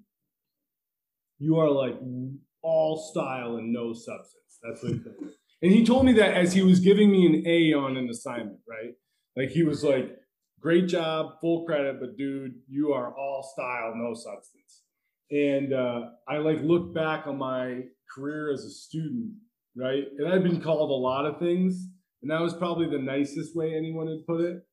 [1.40, 1.96] you are like
[2.62, 4.60] all style and no substance.
[4.62, 5.34] That's what he me.
[5.64, 8.60] And he told me that as he was giving me an A on an assignment,
[8.68, 8.94] right?
[9.36, 10.16] Like he was like,
[10.60, 14.84] great job, full credit, but dude, you are all style, no substance.
[15.32, 19.32] And uh, I like look back on my career as a student,
[19.76, 20.04] right?
[20.18, 21.88] And I've been called a lot of things,
[22.22, 24.64] and that was probably the nicest way anyone had put it.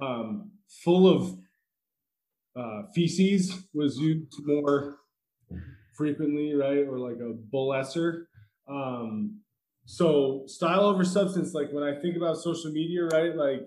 [0.00, 0.52] Um,
[0.84, 1.38] full of
[2.56, 4.98] uh, feces was used more
[5.94, 6.86] frequently, right?
[6.88, 8.28] Or like a bullesser.
[8.68, 9.40] Um,
[9.84, 13.34] so style over substance, like when I think about social media, right?
[13.34, 13.62] Like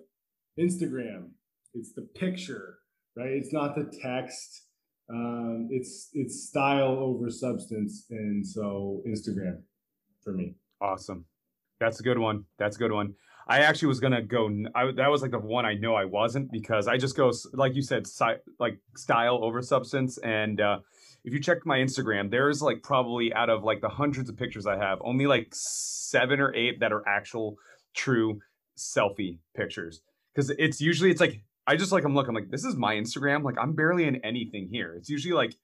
[0.60, 1.30] Instagram,
[1.74, 2.78] it's the picture,
[3.18, 3.32] right?
[3.32, 4.68] It's not the text.
[5.10, 9.64] Um, it's it's style over substance, and so Instagram
[10.24, 10.56] for me.
[10.80, 11.26] Awesome.
[11.82, 12.46] That's a good one.
[12.60, 13.16] That's a good one.
[13.48, 14.48] I actually was gonna go.
[14.76, 17.74] I, that was like the one I know I wasn't because I just go like
[17.74, 20.20] you said, si- like style over substance.
[20.20, 20.80] And uh,
[21.24, 24.68] if you check my Instagram, there's like probably out of like the hundreds of pictures
[24.68, 27.58] I have, only like seven or eight that are actual
[27.96, 28.40] true
[28.78, 30.02] selfie pictures.
[30.36, 33.44] Because it's usually it's like I just like I'm looking like this is my Instagram.
[33.44, 34.94] Like I'm barely in anything here.
[34.96, 35.56] It's usually like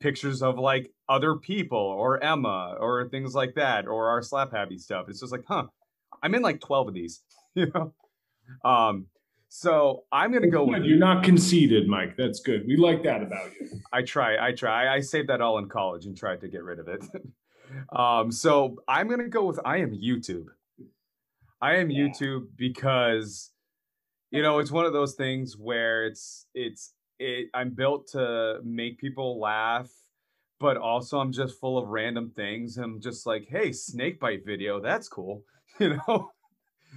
[0.00, 4.78] pictures of like other people or Emma or things like that or our slap happy
[4.78, 5.06] stuff.
[5.08, 5.66] It's just like, huh,
[6.22, 7.22] I'm in like 12 of these,
[7.54, 7.92] you know?
[8.64, 9.06] Um,
[9.48, 12.16] so I'm gonna go with You're not conceited, Mike.
[12.16, 12.66] That's good.
[12.66, 13.68] We like that about you.
[13.92, 14.92] I try, I try.
[14.92, 17.04] I saved that all in college and tried to get rid of it.
[17.96, 20.46] um, so I'm gonna go with I am YouTube.
[21.62, 22.08] I am Yeah.
[22.08, 23.52] YouTube because
[24.32, 28.98] you know it's one of those things where it's it's it I'm built to make
[28.98, 29.90] people laugh,
[30.60, 32.76] but also I'm just full of random things.
[32.76, 35.42] I'm just like, hey, snake bite video, that's cool,
[35.80, 36.30] you know.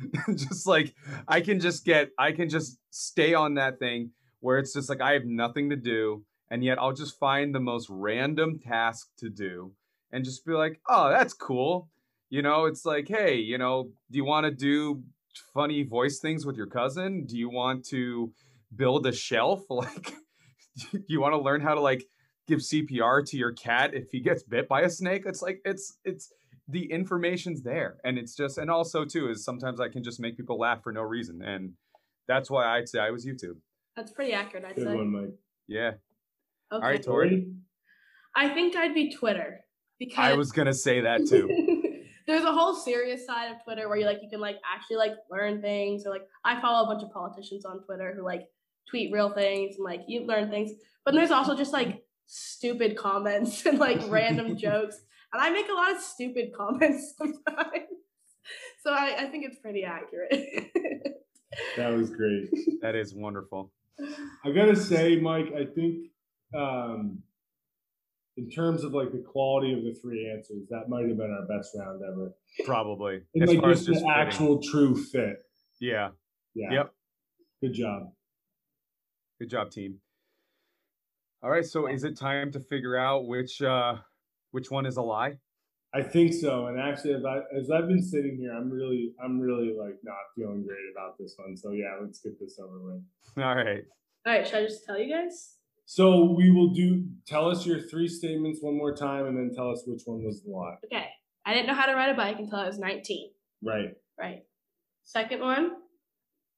[0.36, 0.94] just like
[1.28, 4.12] I can just get I can just stay on that thing
[4.42, 7.60] where it's just like I have nothing to do and yet I'll just find the
[7.60, 9.72] most random task to do
[10.12, 11.90] and just be like, "Oh, that's cool."
[12.30, 15.04] You know, it's like, "Hey, you know, do you want to do
[15.54, 17.26] funny voice things with your cousin?
[17.26, 18.32] Do you want to
[18.76, 20.14] build a shelf like
[20.92, 22.06] do you want to learn how to like
[22.48, 25.98] give CPR to your cat if he gets bit by a snake?" It's like it's
[26.04, 26.32] it's
[26.68, 30.36] the information's there and it's just and also too is sometimes I can just make
[30.36, 31.72] people laugh for no reason and
[32.28, 33.56] that's why I'd say I was YouTube.
[33.96, 34.96] That's pretty accurate, I'd Good say.
[34.96, 35.34] one, Mike.
[35.68, 35.94] Yeah.
[36.72, 36.86] Okay.
[36.86, 37.48] right, Tori.
[38.36, 39.62] I think I'd be Twitter
[39.98, 41.48] because I was gonna say that too.
[42.28, 45.14] There's a whole serious side of Twitter where you like you can like actually like
[45.32, 48.48] learn things or like I follow a bunch of politicians on Twitter who like
[48.90, 50.72] tweet real things and like you learn things.
[51.06, 55.00] But there's also just like stupid comments and like random jokes.
[55.34, 57.88] And I make a lot of stupid comments sometimes.
[58.84, 60.72] So I, I think it's pretty accurate.
[61.76, 62.50] That was great.
[62.82, 63.72] that is wonderful.
[64.46, 66.08] I gotta say, Mike, I think
[66.56, 67.20] um,
[68.38, 71.58] in terms of like the quality of the three answers, that might have been our
[71.58, 72.32] best round ever.
[72.66, 73.22] Probably.
[73.34, 74.12] And as like far as just the fitting.
[74.12, 75.38] actual true fit.
[75.82, 76.10] Yeah.
[76.54, 76.72] Yeah.
[76.72, 76.92] Yep.
[77.62, 78.12] Good job.
[79.40, 80.00] Good job, team.
[81.44, 83.98] All right, so is it time to figure out which uh
[84.52, 85.38] which one is a lie?
[85.94, 86.68] I think so.
[86.68, 90.16] And actually, as I as I've been sitting here, I'm really I'm really like not
[90.36, 91.56] feeling great about this one.
[91.56, 93.04] So yeah, let's get this over with.
[93.38, 93.84] All right.
[94.26, 95.58] All right, should I just tell you guys?
[95.86, 97.06] So we will do.
[97.26, 100.42] Tell us your three statements one more time, and then tell us which one was
[100.42, 100.76] the lie.
[100.86, 101.06] Okay.
[101.46, 103.30] I didn't know how to ride a bike until I was 19.
[103.64, 103.94] Right.
[104.20, 104.44] Right.
[105.04, 105.72] Second one,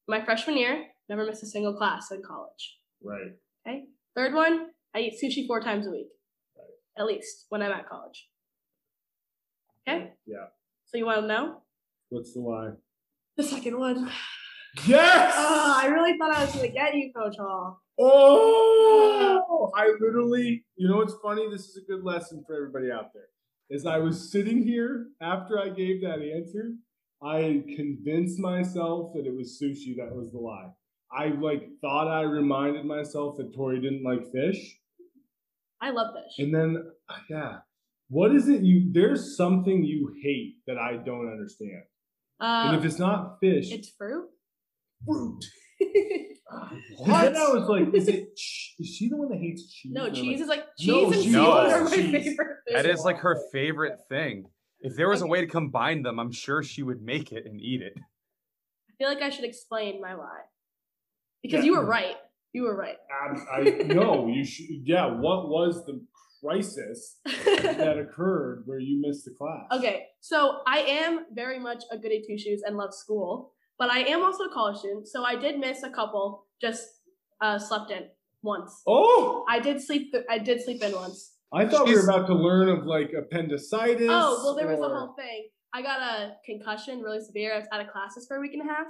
[0.08, 2.78] my freshman year, never missed a single class in college.
[3.04, 3.34] Right.
[3.68, 3.84] Okay.
[4.16, 6.08] Third one, I eat sushi four times a week,
[6.98, 8.28] at least when I'm at college.
[9.88, 10.12] Okay.
[10.26, 10.46] Yeah.
[10.86, 11.62] So you want to know
[12.10, 12.72] What's the lie?
[13.38, 14.10] the second one?
[14.86, 15.34] Yes.
[15.36, 17.82] Oh, I really thought I was gonna get you, Coach Hall.
[18.00, 21.50] Oh, I literally, you know what's funny?
[21.50, 23.28] This is a good lesson for everybody out there.
[23.76, 26.74] As I was sitting here after I gave that answer,
[27.24, 30.70] I convinced myself that it was sushi that was the lie.
[31.12, 34.78] I like thought I reminded myself that Tori didn't like fish.
[35.82, 36.44] I love fish.
[36.46, 36.92] And then,
[37.30, 37.58] yeah,
[38.10, 38.92] what is it you?
[38.92, 41.84] There's something you hate that I don't understand.
[42.40, 44.30] and Uh, if it's not fish, it's fruit.
[45.06, 45.46] fruit.
[46.98, 47.32] What?
[47.32, 48.36] Then I was like, is it?
[48.36, 49.92] ch- Is she the one that hates cheese?
[49.94, 51.38] no, cheese like, is like cheese No, and cheese seafood
[51.72, 52.12] are my cheese.
[52.12, 52.36] favorite
[52.68, 52.74] food.
[52.76, 54.46] That is like her favorite thing.
[54.82, 57.62] If there was a way to combine them, I'm sure she would make it and
[57.62, 57.94] eat it.
[57.98, 60.40] I feel like I should explain my why.
[61.44, 61.72] Because Yeah.
[61.72, 62.16] you were right.
[62.54, 62.98] You were right.
[63.24, 63.62] ab- I
[63.94, 64.66] no, you should.
[64.84, 66.02] Yeah, what was the
[66.42, 69.66] crisis that occurred where you missed the class?
[69.72, 74.00] okay, so I am very much a goody two shoes and love school, but I
[74.00, 76.46] am also a college student, so I did miss a couple.
[76.62, 76.88] Just
[77.42, 78.04] uh, slept in
[78.42, 78.82] once.
[78.88, 80.12] Oh, I did sleep.
[80.12, 81.34] Th- I did sleep in once.
[81.54, 84.08] I thought we were about to learn of like appendicitis.
[84.10, 85.50] Oh well, there was a whole thing.
[85.74, 87.54] I got a concussion, really severe.
[87.54, 88.88] I was out of classes for a week and a half,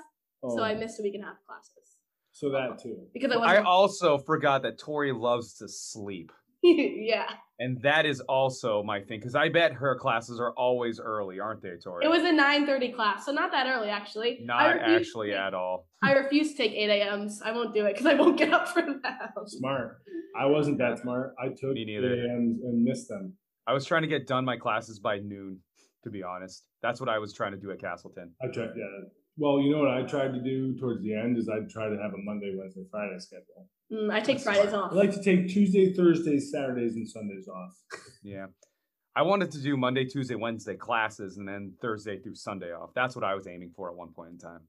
[0.50, 1.98] so Oh, I missed a week and a half of classes
[2.40, 2.96] So that too.
[3.14, 6.32] because I I also forgot that Tori loves to sleep.
[6.64, 7.26] yeah,
[7.60, 11.62] And that is also my thing, because I bet her classes are always early, aren't
[11.62, 12.06] they, Tori?
[12.06, 14.40] it was a nine thirty class, so not that early actually.
[14.44, 15.88] Not actually take- at all.
[16.04, 17.42] I refuse to take 8 a.m.s.
[17.44, 19.32] I won't do it because I won't get up for that.
[19.48, 19.98] Smart.
[20.40, 21.34] I wasn't that smart.
[21.44, 22.14] I took Me neither.
[22.14, 23.34] AMs and missed them.
[23.68, 25.60] I was trying to get done my classes by noon,
[26.06, 26.64] to be honest.
[26.82, 28.32] That's what I was trying to do at Castleton.
[28.42, 28.70] I tried.
[28.78, 28.86] Yeah.
[29.40, 31.96] Well, you know what I tried to do towards the end is I'd try to
[31.96, 33.70] have a Monday, Wednesday, Friday schedule.
[33.90, 34.92] Mm, I take Fridays off.
[34.92, 37.74] I like to take Tuesday, Thursdays, Saturdays, and Sundays off.
[38.22, 38.48] Yeah.
[39.16, 42.90] I wanted to do Monday, Tuesday, Wednesday classes and then Thursday through Sunday off.
[42.94, 44.60] That's what I was aiming for at one point in time.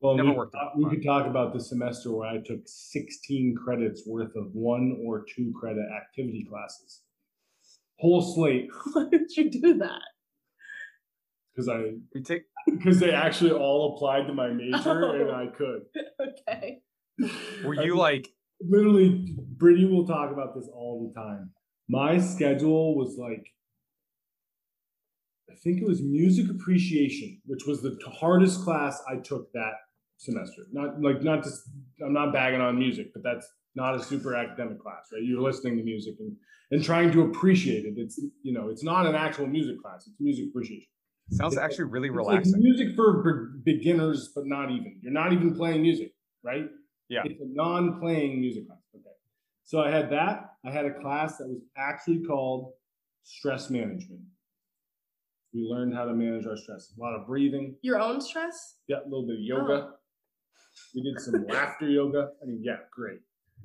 [0.00, 2.60] Well, Never we, worked out uh, we could talk about the semester where I took
[2.66, 7.02] 16 credits worth of one or two credit activity classes.
[8.00, 10.02] Whole slate Why did you do that?
[11.58, 15.12] Because I We take because they actually all applied to my major oh.
[15.12, 15.34] and Oh.
[15.34, 15.82] I could.
[16.20, 16.78] Okay.
[17.64, 18.28] were you mean, like
[18.60, 21.50] literally Brittany will talk about this all the time.
[21.88, 23.46] My schedule was like
[25.50, 29.72] I think it was music appreciation, which was the hardest class I took that
[30.18, 30.62] semester.
[30.72, 31.62] Not like not just
[32.04, 35.22] I'm not bagging on music, but that's not a super academic class, right?
[35.24, 36.36] You're listening to music and
[36.70, 37.94] and trying to appreciate it.
[37.96, 40.06] It's you know, it's not an actual music class.
[40.06, 40.86] It's music appreciation.
[41.30, 42.52] Sounds It's actually really It's relaxing.
[42.54, 43.22] like music for
[43.64, 44.98] be- beginners, but not even.
[45.02, 46.12] You're not even playing music,
[46.42, 46.66] right?
[47.08, 47.22] Yeah.
[47.24, 48.78] It's a non-playing music class.
[48.94, 49.04] Okay.
[49.64, 50.50] So I had that.
[50.64, 52.72] I had a class that was actually called
[53.24, 54.20] stress management.
[55.54, 56.92] We learned how to manage our stress.
[56.96, 57.76] A lot of breathing.
[57.82, 58.76] Your own stress?
[58.86, 59.90] Yeah, a little bit of yoga.
[60.94, 62.30] We did some laughter yoga.
[62.42, 63.20] I mean, yeah, great.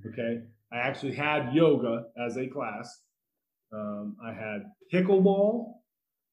[0.08, 0.42] Okay.
[0.72, 3.02] I actually had yoga as a class.
[3.74, 5.74] Um, I had pickleball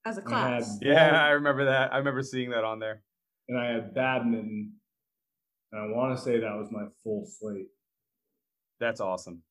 [0.07, 0.29] As a I had-
[0.63, 0.79] class.
[0.83, 1.93] Yeah, I remember that.
[1.93, 3.03] I remember seeing that on there.
[3.49, 4.73] and I had badminton.
[5.73, 7.69] And I want to say that was my full slate.
[8.81, 9.43] That's awesome.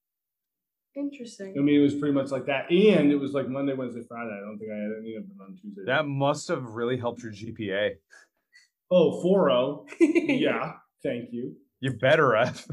[0.95, 1.53] Interesting.
[1.57, 2.69] I mean, it was pretty much like that.
[2.71, 4.31] And it was like Monday, Wednesday, Friday.
[4.35, 5.83] I don't think I had any of them on Tuesday.
[5.85, 7.91] That must have really helped your GPA.
[8.91, 9.85] oh, 4 0.
[9.99, 10.73] Yeah.
[11.03, 11.55] Thank you.
[11.79, 12.65] You better have.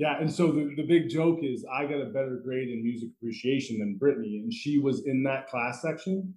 [0.00, 0.18] Yeah.
[0.18, 3.78] And so the, the big joke is I got a better grade in music appreciation
[3.80, 6.34] than Brittany, and she was in that class section.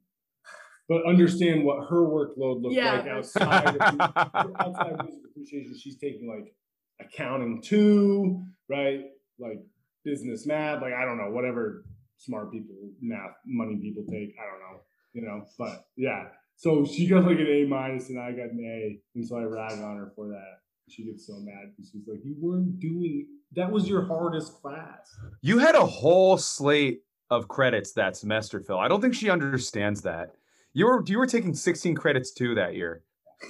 [0.89, 2.95] But understand what her workload looked Yeah.
[2.97, 5.77] like outside of, outside of music appreciation.
[5.79, 6.53] She's taking like
[6.99, 9.05] accounting two, right?
[9.39, 9.59] Like
[10.03, 11.85] business math, like I don't know, whatever
[12.17, 14.35] smart people, math, money people take.
[14.37, 14.81] I don't know,
[15.13, 15.45] you know.
[15.57, 16.25] But yeah,
[16.57, 19.43] so she got like an A minus, and I got an A, and so I
[19.43, 20.59] rag on her for that.
[20.89, 23.25] She gets so mad because she's like, "You weren't doing
[23.55, 23.71] that.
[23.71, 28.77] Was your hardest class." You had a whole slate of credits that semester, Phil.
[28.77, 30.35] I don't think she understands that.
[30.73, 33.03] You were you were taking 16 credits too that year.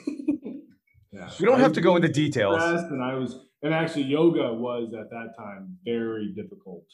[1.14, 2.62] Yeah, We don't I have to go into details.
[2.64, 6.86] and I was, and actually, yoga was at that time very difficult,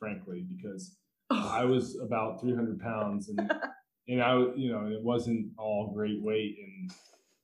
[0.00, 0.96] frankly, because
[1.30, 1.48] oh.
[1.48, 3.38] I was about 300 pounds, and
[4.08, 6.90] and I, was- you know, and it wasn't all great weight, and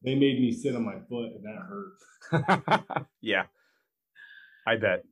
[0.02, 3.06] they made me sit on my foot, and that hurt.
[3.20, 3.44] yeah.
[4.68, 5.02] I bet.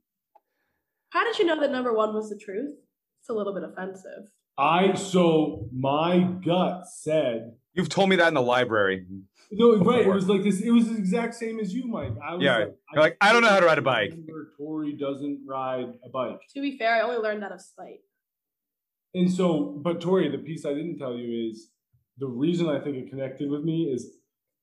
[1.11, 2.75] How did you know that number one was the truth?
[3.21, 4.25] It's a little bit offensive.
[4.59, 9.07] I so my gut said You've told me that in the library.
[9.51, 10.01] no, right.
[10.07, 10.61] It was like this.
[10.61, 12.13] It was the exact same as you, Mike.
[12.27, 14.11] I was Yeah, like, you're like, I don't know how to ride a bike.
[14.11, 16.41] remember Tori doesn't ride a bike.
[16.55, 18.01] To be fair, I only learned that of spite.
[19.15, 21.71] And so, but Tori, the piece I didn't tell you is
[22.19, 24.16] the reason I think it connected with me is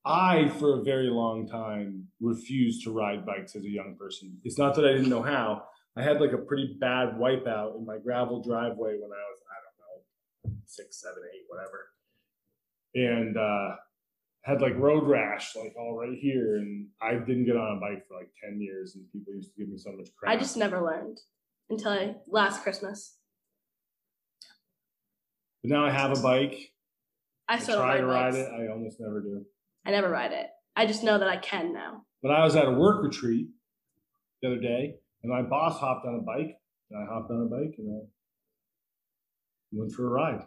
[0.06, 4.38] I, for a very long time, refused to ride bikes as a young person.
[4.44, 5.64] It's not that I didn't know how.
[5.96, 9.58] I had like a pretty bad wipeout in my gravel driveway when I was, I
[9.64, 9.78] don't
[10.56, 11.90] know, six, seven, eight, whatever.
[12.96, 13.76] And uh,
[14.42, 16.58] had like road rash, like all right here.
[16.58, 19.58] And I didn't get on a bike for like 10 years, and people used to
[19.58, 20.34] give me so much crap.
[20.34, 21.20] I just never learned.
[21.70, 23.16] until I, last Christmas.
[25.62, 26.72] But now I have a bike.
[27.48, 28.38] I I try ride to ride bikes.
[28.38, 28.50] it.
[28.52, 29.46] I almost never do.
[29.86, 30.48] I never ride it.
[30.76, 32.04] I just know that I can now.
[32.22, 33.48] But I was at a work retreat
[34.42, 36.56] the other day, and my boss hopped on a bike,
[36.90, 38.06] and I hopped on a bike, and I
[39.72, 40.42] went for a ride.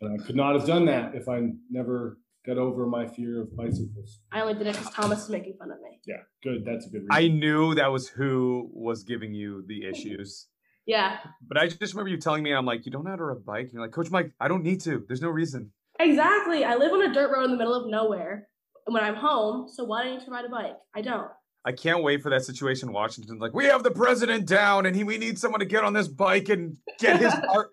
[0.00, 1.40] And I could not have done that if I
[1.70, 4.20] never got over my fear of bicycles.
[4.32, 5.98] I only did it because Thomas was making fun of me.
[6.06, 6.64] Yeah, good.
[6.64, 7.08] That's a good reason.
[7.10, 10.46] I knew that was who was giving you the issues.
[10.86, 13.24] Yeah, But I just remember you telling me, I'm like, you don't know how to
[13.24, 13.64] ride a bike.
[13.64, 15.04] And you're like, Coach Mike, I don't need to.
[15.06, 15.70] There's no reason.
[16.00, 16.64] exactly.
[16.64, 18.48] I live on a dirt road in the middle of nowhere
[18.86, 20.76] when I'm home, so why do I need to ride a bike?
[20.94, 21.30] I don't.
[21.64, 23.38] I can't wait for that situation in Washington.
[23.38, 26.08] Like, we have the president down and he, we need someone to get on this
[26.08, 27.70] bike and get his heart,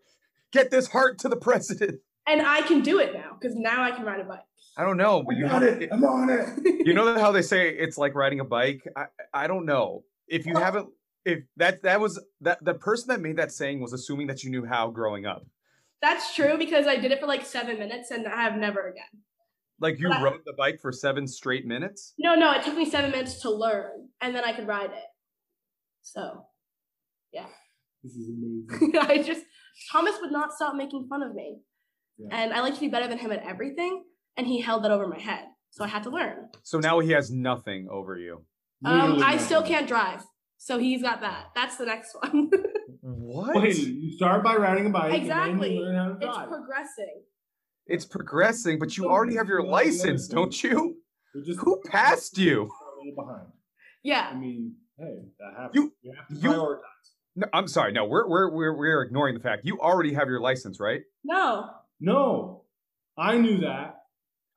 [0.52, 2.02] get this heart to the president.
[2.28, 4.40] And I can do it now because now I can ride a bike.
[4.76, 5.24] I don't know.
[5.24, 5.90] But I you got have, it.
[5.92, 6.86] I'm on it.
[6.86, 8.84] you know how they say it's like riding a bike?
[8.96, 10.04] I, I don't know.
[10.28, 10.60] If you oh.
[10.60, 10.90] haven't,
[11.24, 14.50] if that, that was, that the person that made that saying was assuming that you
[14.50, 15.46] knew how growing up.
[16.02, 19.24] That's true because I did it for like seven minutes and I have never again.
[19.80, 22.14] Like you But I- rode the bike for seven straight minutes.
[22.18, 25.04] No, no, it took me seven minutes to learn and then I could ride it.
[26.02, 26.46] So
[27.32, 27.46] yeah.
[28.04, 28.98] This is amazing.
[29.02, 29.44] I just,
[29.92, 31.60] Thomas would not stop making fun of me.
[32.18, 32.30] Yeah.
[32.32, 34.04] And I like to be better than him at everything.
[34.38, 35.46] And he held that over my head.
[35.72, 36.50] So I had to learn.
[36.64, 38.46] So now he has nothing over you.
[38.86, 40.24] Um, I still can't drive.
[40.58, 41.48] So he's got that.
[41.56, 42.50] That's the next one.
[43.10, 43.56] What?
[43.56, 45.76] Wait, you start by riding a bike, and then Exactly.
[45.76, 47.22] you learn how to it's progressing.
[47.88, 50.98] It's progressing, but you already have your you know the other license, don't you?
[51.46, 52.64] Just Who passed you?
[52.64, 53.48] a little behind.
[54.32, 55.72] I mean, hey, that happens.
[55.76, 56.82] You- You, have to you- prioritize.
[57.36, 57.92] No, I'm sorry.
[57.92, 61.02] No, we're we're we're we're ignoring the fact you already have your license, right?
[61.24, 61.70] No.
[62.00, 62.64] No,
[63.18, 63.98] I knew that.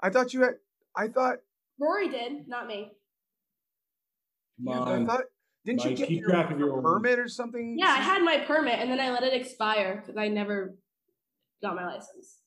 [0.00, 0.54] I thought you had.
[0.96, 1.36] I thought.
[1.78, 2.90] Rory did, not me.
[4.66, 5.24] Come yeah, I thought.
[5.66, 7.76] Didn't you get keep your, track of your your permit or something?
[7.78, 10.74] Yeah, I had my permit and then I let it expire because I never
[11.62, 12.38] got my license.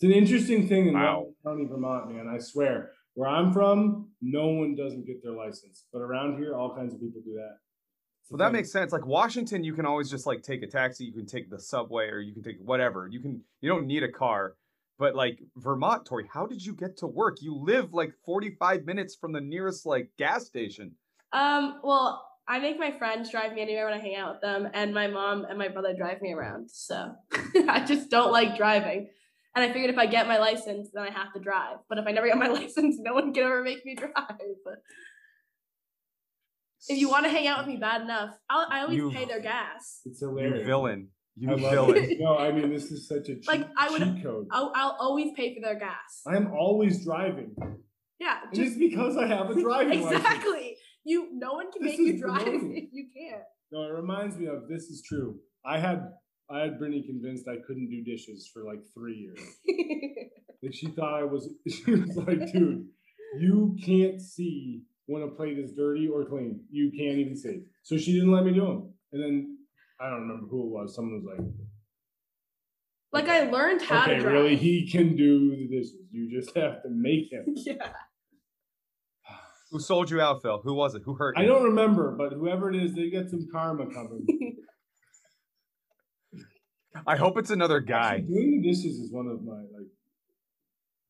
[0.00, 1.26] It's an interesting thing in Wow.
[1.44, 2.26] County, Vermont, man.
[2.26, 2.92] I swear.
[3.12, 7.00] Where I'm from, no one doesn't get their license, but around here, all kinds of
[7.00, 7.58] people do that.
[8.22, 8.92] It's a Well, that makes sense.
[8.92, 12.06] Like Washington, you can always just like take a taxi, you can take the subway,
[12.08, 13.08] or you can take whatever.
[13.08, 13.42] You can.
[13.60, 14.54] You don't need a car.
[14.98, 17.42] But like Vermont, Tori, how did you get to work?
[17.42, 20.92] You live like 45 minutes from the nearest like gas station.
[21.32, 24.66] Um, well, I make my friends drive me anywhere when I hang out with them,
[24.72, 26.70] and my mom and my brother drive me around.
[26.70, 27.12] So
[27.68, 29.10] I just don't like driving.
[29.54, 31.78] And I figured if I get my license, then I have to drive.
[31.88, 34.12] But if I never get my license, no one can ever make me drive.
[36.88, 39.24] If you want to hang out with me bad enough, I'll, I always You- pay
[39.26, 40.00] their gas.
[40.04, 40.60] It's hilarious.
[40.60, 40.66] You hilarious.
[40.66, 41.08] villain.
[41.36, 42.16] You I villain.
[42.20, 44.46] No, I mean this is such a cheat, Like, I would- cheat code.
[44.50, 46.22] I'll, I'll always pay for their gas.
[46.26, 47.54] I am always driving.
[48.18, 50.20] Yeah, just, it's because I have a driving license.
[50.24, 50.76] exactly.
[51.04, 52.76] You, no one can This make you drive baloney.
[52.84, 53.42] if you can't.
[53.72, 55.38] No, it reminds me of this is true.
[55.64, 56.02] I had
[56.52, 59.40] I had Brittany convinced I couldn't do dishes for like three years.
[60.62, 62.86] Like she thought I was she was like, dude,
[63.38, 66.60] you can't see when a plate is dirty or clean.
[66.70, 67.62] You can't even see.
[67.82, 68.92] So she didn't let me do them.
[69.12, 69.58] And then
[70.00, 70.94] I don't remember who it was.
[70.94, 71.46] Someone was like,
[73.12, 74.32] like I learned how okay, to drive.
[74.32, 75.94] really, he can do the dishes.
[76.12, 77.44] You just have to make him.
[77.56, 77.92] yeah.
[79.70, 80.60] Who sold you out, Phil?
[80.64, 81.02] Who was it?
[81.04, 81.44] Who hurt you?
[81.44, 84.26] I don't remember, but whoever it is, they get some karma coming.
[87.06, 88.16] I hope it's another guy.
[88.16, 89.88] Actually, doing the dishes is one of my like.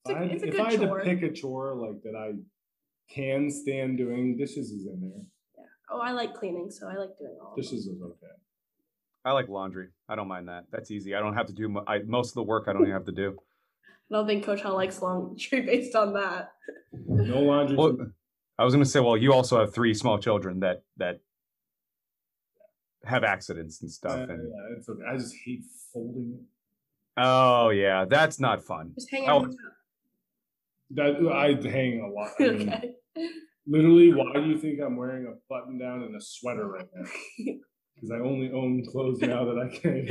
[0.05, 0.99] It's a- I it's a if good I had chore.
[0.99, 2.32] to pick a chore like that, I
[3.12, 5.22] can stand doing dishes is in there.
[5.59, 5.64] Yeah.
[5.91, 7.49] Oh, I like cleaning, so I like doing all.
[7.51, 7.62] Of them.
[7.62, 8.32] Dishes is okay.
[9.24, 9.88] I like laundry.
[10.09, 10.64] I don't mind that.
[10.72, 11.14] That's easy.
[11.14, 12.64] I don't have to do mo- I, most of the work.
[12.68, 13.36] I don't even have to do.
[14.11, 16.53] I don't think Coach Hall likes laundry based on that.
[17.07, 17.76] No laundry.
[17.76, 17.97] Well.
[18.59, 21.20] I was going to say, well, you also have three small children that that
[23.05, 24.28] have accidents and Uh, stuff.
[24.28, 25.03] And yeah, it's okay.
[25.09, 26.46] I just hate folding
[27.16, 28.92] oh yeah, that's not fun.
[28.94, 29.44] Just hang Oh.
[29.44, 29.55] out.
[30.92, 32.30] That I hang a lot.
[32.40, 32.94] I mean, okay.
[33.66, 37.05] Literally, why do you think I'm wearing a button down and a sweater right now?
[37.94, 40.07] Because I only own clothes now that I can.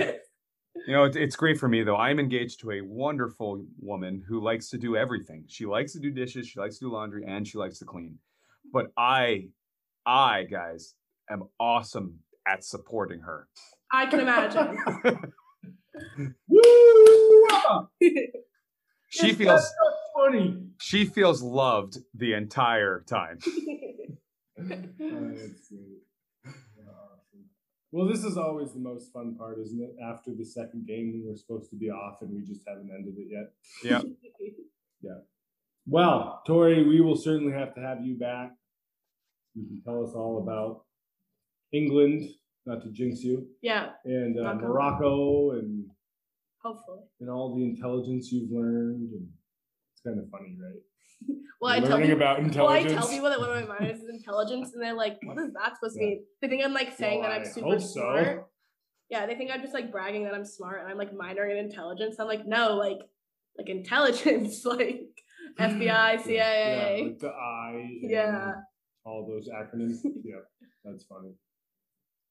[0.85, 1.95] You know, it's, it's great for me though.
[1.97, 5.45] I'm engaged to a wonderful woman who likes to do everything.
[5.47, 8.19] She likes to do dishes, she likes to do laundry, and she likes to clean.
[8.71, 9.47] But I,
[10.05, 10.93] I guys,
[11.31, 13.47] am awesome at supporting her.
[13.91, 14.77] I can imagine.
[16.47, 16.61] Woo!
[19.09, 20.57] she Yes, feels so funny.
[20.79, 23.39] she feels loved the entire time.
[24.57, 25.51] That's great.
[26.45, 27.45] Awesome.
[27.91, 29.95] Well, this is always the most fun part, isn't it?
[30.03, 33.27] After the second game, we're supposed to be off and we just haven't ended it
[33.31, 33.51] yet.
[33.83, 34.01] Yeah.
[35.01, 35.21] yeah.
[35.87, 38.51] Well, Tori, we will certainly have to have you back.
[39.55, 40.83] You can tell us all about
[41.73, 42.29] England
[42.65, 44.53] not to jinx you, Yeah, and uh.
[44.55, 45.85] Morocco and
[46.61, 46.99] hopefully.
[47.19, 49.11] and all the intelligence you've learned.
[49.13, 49.27] And
[49.93, 50.81] it's kind of funny, right?
[51.61, 54.07] Well, I tell people, about well, I tell people that one of my minors is
[54.07, 56.09] intelligence, and they're like, "What is that supposed to Yeah.
[56.11, 57.87] mean?" They think I'm like saying Well, that I'm I super hope so.
[57.99, 58.47] smart.
[59.09, 61.65] Yeah, they think I'm just like bragging that I'm smart and I'm like minoring in
[61.65, 62.15] intelligence.
[62.17, 62.99] I'm like, no, like,
[63.57, 65.01] like intelligence, like
[65.59, 67.03] FBI, Yeah, CIA.
[67.09, 67.89] with the I.
[68.03, 68.53] Yeah.
[69.03, 69.97] All those acronyms.
[70.23, 70.35] yeah,
[70.85, 71.33] that's funny.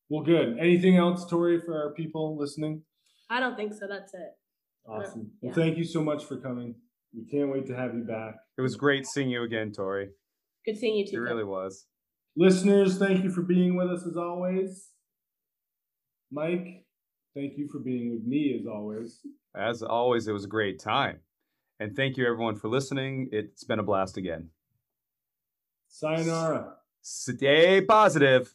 [0.09, 0.59] Well, good.
[0.59, 2.83] Anything else, Tori, for our people listening?
[3.31, 3.87] I don't think so.
[3.89, 4.31] That's it.
[4.87, 5.31] Awesome.
[5.43, 5.49] yeah.
[5.51, 6.75] Well, thank you so much for coming.
[7.15, 8.35] We can't wait to have you back.
[8.57, 10.09] It was great seeing you again, Tori.
[10.65, 11.17] Good seeing you too.
[11.17, 11.87] It really was.
[12.37, 14.89] Listeners, thank you for being with us as always.
[16.31, 16.85] Mike,
[17.35, 19.21] thank you for being with me as always.
[19.57, 21.21] As always, it was a great time.
[21.81, 23.29] And thank you, everyone, for listening.
[23.33, 24.51] It's been a blast again.
[25.89, 26.75] Sayonara.
[27.03, 28.55] Stay positive.